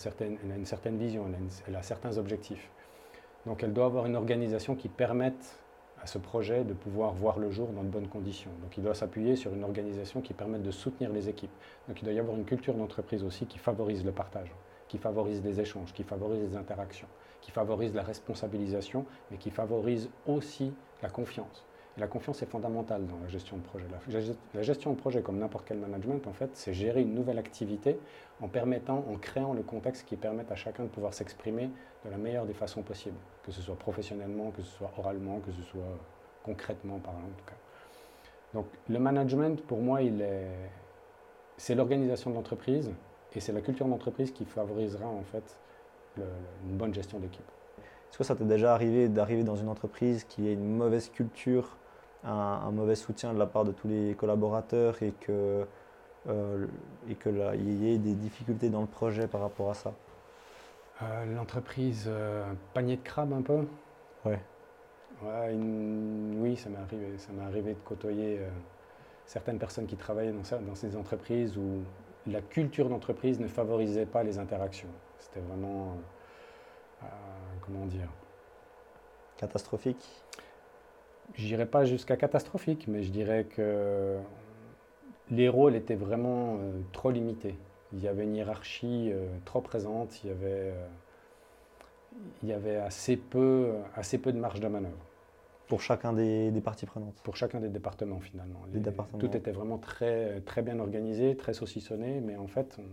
une 0.55 0.65
certaine 0.65 0.97
vision, 0.97 1.25
elle 1.67 1.75
a 1.75 1.81
certains 1.81 2.17
objectifs. 2.17 2.69
Donc 3.45 3.63
elle 3.63 3.73
doit 3.73 3.85
avoir 3.85 4.05
une 4.05 4.15
organisation 4.15 4.75
qui 4.75 4.89
permette 4.89 5.57
à 6.01 6.05
ce 6.05 6.17
projet 6.17 6.63
de 6.63 6.73
pouvoir 6.73 7.13
voir 7.13 7.39
le 7.39 7.49
jour 7.49 7.69
dans 7.69 7.83
de 7.83 7.89
bonnes 7.89 8.07
conditions. 8.07 8.51
Donc 8.61 8.77
il 8.77 8.83
doit 8.83 8.93
s'appuyer 8.93 9.35
sur 9.35 9.53
une 9.53 9.63
organisation 9.63 10.21
qui 10.21 10.33
permette 10.33 10.63
de 10.63 10.71
soutenir 10.71 11.11
les 11.11 11.29
équipes. 11.29 11.51
Donc 11.87 12.01
il 12.01 12.05
doit 12.05 12.13
y 12.13 12.19
avoir 12.19 12.37
une 12.37 12.45
culture 12.45 12.75
d'entreprise 12.75 13.23
aussi 13.23 13.45
qui 13.45 13.57
favorise 13.57 14.05
le 14.05 14.11
partage, 14.11 14.53
qui 14.87 14.97
favorise 14.97 15.41
les 15.43 15.59
échanges, 15.59 15.93
qui 15.93 16.03
favorise 16.03 16.41
les 16.41 16.55
interactions, 16.55 17.07
qui 17.47 17.51
favorise 17.53 17.95
la 17.95 18.03
responsabilisation, 18.03 19.05
mais 19.31 19.38
qui 19.38 19.51
favorise 19.51 20.10
aussi 20.27 20.73
la 21.01 21.10
confiance 21.10 21.65
la 21.97 22.07
confiance 22.07 22.41
est 22.43 22.45
fondamentale 22.45 23.05
dans 23.07 23.17
la 23.19 23.27
gestion 23.27 23.57
de 23.57 23.63
projet. 23.63 23.86
La, 24.53 24.62
gestion 24.62 24.93
de 24.93 24.97
projet, 24.97 25.21
comme 25.21 25.39
n'importe 25.39 25.65
quel 25.67 25.77
management, 25.77 26.27
en 26.27 26.33
fait, 26.33 26.51
c'est 26.53 26.73
gérer 26.73 27.01
une 27.01 27.13
nouvelle 27.13 27.39
activité 27.39 27.99
en 28.39 28.47
permettant, 28.47 29.03
en 29.10 29.17
créant 29.17 29.53
le 29.53 29.63
contexte 29.63 30.07
qui 30.07 30.15
permette 30.15 30.51
à 30.51 30.55
chacun 30.55 30.83
de 30.83 30.89
pouvoir 30.89 31.13
s'exprimer 31.13 31.71
de 32.05 32.10
la 32.10 32.17
meilleure 32.17 32.45
des 32.45 32.53
façons 32.53 32.83
possibles, 32.83 33.17
que 33.43 33.51
ce 33.51 33.62
soit 33.62 33.75
professionnellement, 33.75 34.51
que 34.51 34.62
ce 34.62 34.69
soit 34.69 34.91
oralement, 34.97 35.39
que 35.39 35.51
ce 35.51 35.63
soit 35.63 35.97
concrètement 36.43 36.99
parlant 36.99 37.19
en 37.19 37.38
tout 37.38 37.45
cas. 37.45 37.57
Donc 38.53 38.67
le 38.88 38.99
management, 38.99 39.62
pour 39.65 39.79
moi, 39.79 40.01
il 40.03 40.21
est, 40.21 40.51
c'est 41.57 41.73
l'organisation 41.73 42.29
de 42.29 42.36
l'entreprise 42.36 42.91
et 43.33 43.39
c'est 43.39 43.51
la 43.51 43.62
culture 43.62 43.88
d'entreprise 43.88 44.31
qui 44.31 44.45
favorisera 44.45 45.07
en 45.07 45.23
fait 45.23 45.60
une 46.67 46.77
bonne 46.77 46.93
gestion 46.93 47.19
d'équipe. 47.19 47.45
Est-ce 48.10 48.17
que 48.17 48.23
ça 48.23 48.36
t'est 48.36 48.45
déjà 48.45 48.73
arrivé 48.73 49.10
d'arriver 49.10 49.43
dans 49.43 49.56
une 49.56 49.69
entreprise 49.69 50.23
qui 50.23 50.47
a 50.47 50.51
une 50.51 50.75
mauvaise 50.77 51.10
culture 51.10 51.77
un, 52.23 52.71
mauvais 52.71 52.95
soutien 52.95 53.34
de 53.34 53.39
la 53.39 53.45
part 53.45 53.63
de 53.63 53.71
tous 53.71 53.88
les 53.88 54.15
collaborateurs 54.15 55.01
et 55.01 55.12
que 55.12 55.65
euh, 56.27 56.67
et 57.10 57.15
que 57.15 57.30
il 57.56 57.84
y 57.84 57.93
ait 57.93 57.97
des 57.97 58.13
difficultés 58.13 58.69
dans 58.69 58.82
le 58.82 58.88
projet 58.88 59.27
par 59.27 59.41
rapport 59.41 59.69
à 59.69 59.73
ça? 59.73 59.93
Euh, 61.01 61.36
L'entreprise 61.36 62.06
euh, 62.08 62.43
panier 62.73 62.97
de 62.97 63.01
crabe 63.01 63.32
un 63.34 63.41
peu? 63.41 63.65
Ouais. 64.25 64.39
oui, 65.23 66.58
ça 66.58 66.69
m'est 66.69 66.77
arrivé. 66.77 67.17
Ça 67.17 67.32
m'est 67.32 67.43
arrivé 67.43 67.73
de 67.73 67.80
côtoyer 67.80 68.41
certaines 69.25 69.60
personnes 69.60 69.86
qui 69.86 69.95
travaillaient 69.95 70.34
dans, 70.34 70.62
dans 70.62 70.75
ces 70.75 70.97
entreprises 70.97 71.58
où 71.58 71.84
la 72.25 72.41
culture 72.41 72.89
d'entreprise 72.89 73.39
ne 73.39 73.47
favorisait 73.47 74.06
pas 74.06 74.23
les 74.23 74.38
interactions. 74.38 74.89
C'était 75.19 75.39
vraiment, 75.39 75.97
comment 77.62 77.86
dire? 77.86 78.10
Catastrophique? 79.38 80.23
Je 81.36 81.45
dirais 81.45 81.65
pas 81.65 81.86
jusqu'à 81.86 82.15
catastrophique, 82.15 82.88
mais 82.88 83.03
je 83.03 83.12
dirais 83.12 83.43
que 83.43 84.17
les 85.30 85.49
rôles 85.49 85.75
étaient 85.75 85.95
vraiment 85.95 86.58
euh, 86.58 86.80
trop 86.93 87.12
limités. 87.12 87.58
Il 87.93 87.99
y 88.01 88.08
avait 88.08 88.23
une 88.23 88.36
hiérarchie 88.36 89.12
euh, 89.12 89.27
trop 89.45 89.62
présente, 89.62 90.23
il 90.23 90.30
y 90.30 90.32
avait, 90.32 90.71
euh, 90.71 90.88
il 92.43 92.49
y 92.49 92.53
avait 92.53 92.77
assez, 92.77 93.17
peu, 93.17 93.73
assez 93.95 94.17
peu 94.17 94.32
de 94.32 94.39
marge 94.39 94.60
de 94.60 94.67
manœuvre. 94.67 95.06
Pour 95.67 95.82
chacun 95.82 96.13
des, 96.13 96.49
des 96.49 96.62
parties 96.62 96.86
prenantes? 96.86 97.19
Pour 97.23 97.36
chacun 97.36 97.60
des 97.60 97.67
départements 97.67 98.21
finalement. 98.21 98.62
Tout 99.19 99.36
était 99.36 99.51
vraiment 99.51 99.77
très, 99.77 100.39
très 100.41 100.62
bien 100.62 100.80
organisé, 100.80 101.36
très 101.36 101.53
saucissonné, 101.53 102.21
mais 102.21 102.38
en 102.38 102.47
fait, 102.47 102.77
on 102.80 102.84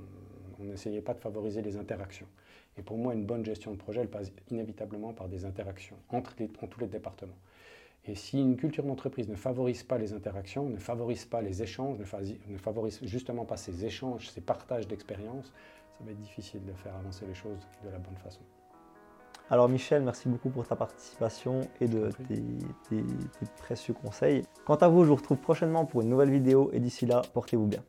n'essayait 0.64 1.00
pas 1.00 1.14
de 1.14 1.20
favoriser 1.20 1.62
les 1.62 1.77
interactions. 1.77 2.27
Et 2.77 2.83
pour 2.83 2.98
moi, 2.98 3.14
une 3.14 3.24
bonne 3.24 3.44
gestion 3.44 3.72
de 3.72 3.77
projet, 3.77 4.00
elle 4.00 4.11
passe 4.11 4.33
inévitablement 4.50 5.12
par 5.12 5.29
des 5.29 5.44
interactions 5.44 5.96
entre, 6.11 6.35
entre 6.42 6.66
tous 6.66 6.81
les 6.81 6.88
départements. 6.88 7.38
Et 8.07 8.14
si 8.14 8.38
une 8.38 8.57
culture 8.57 8.85
d'entreprise 8.85 9.29
ne 9.29 9.37
favorise 9.37 9.83
pas 9.83 9.96
les 9.96 10.12
interactions, 10.12 10.68
ne 10.68 10.77
favorise 10.77 11.24
pas 11.24 11.40
les 11.40 11.62
échanges, 11.62 11.98
ne 11.98 12.59
favorise 12.59 13.00
justement 13.03 13.44
pas 13.46 13.57
ces 13.57 13.87
échanges, 13.87 14.29
ces 14.29 14.42
partages 14.42 14.87
d'expériences, 14.87 15.53
ça 15.98 16.05
va 16.05 16.11
être 16.11 16.20
difficile 16.20 16.64
de 16.64 16.72
faire 16.72 16.94
avancer 16.96 17.24
les 17.27 17.35
choses 17.35 17.66
de 17.83 17.88
la 17.88 17.98
bonne 17.98 18.16
façon. 18.16 18.40
Alors 19.50 19.68
Michel, 19.68 20.03
merci 20.03 20.29
beaucoup 20.29 20.48
pour 20.48 20.66
ta 20.66 20.74
participation 20.74 21.61
et 21.81 21.87
de 21.87 22.11
tes, 22.29 23.05
précieux 23.59 23.94
conseils. 23.94 24.42
Quant 24.64 24.77
à 24.77 24.88
vous, 24.88 25.05
je 25.05 25.09
vous 25.09 25.16
retrouve 25.16 25.38
prochainement 25.38 25.85
pour 25.85 26.03
une 26.03 26.09
nouvelle 26.09 26.31
vidéo 26.31 26.70
et 26.72 26.81
d'ici 26.81 27.07
là, 27.07 27.22
portez-vous 27.33 27.66
bien. 27.66 27.83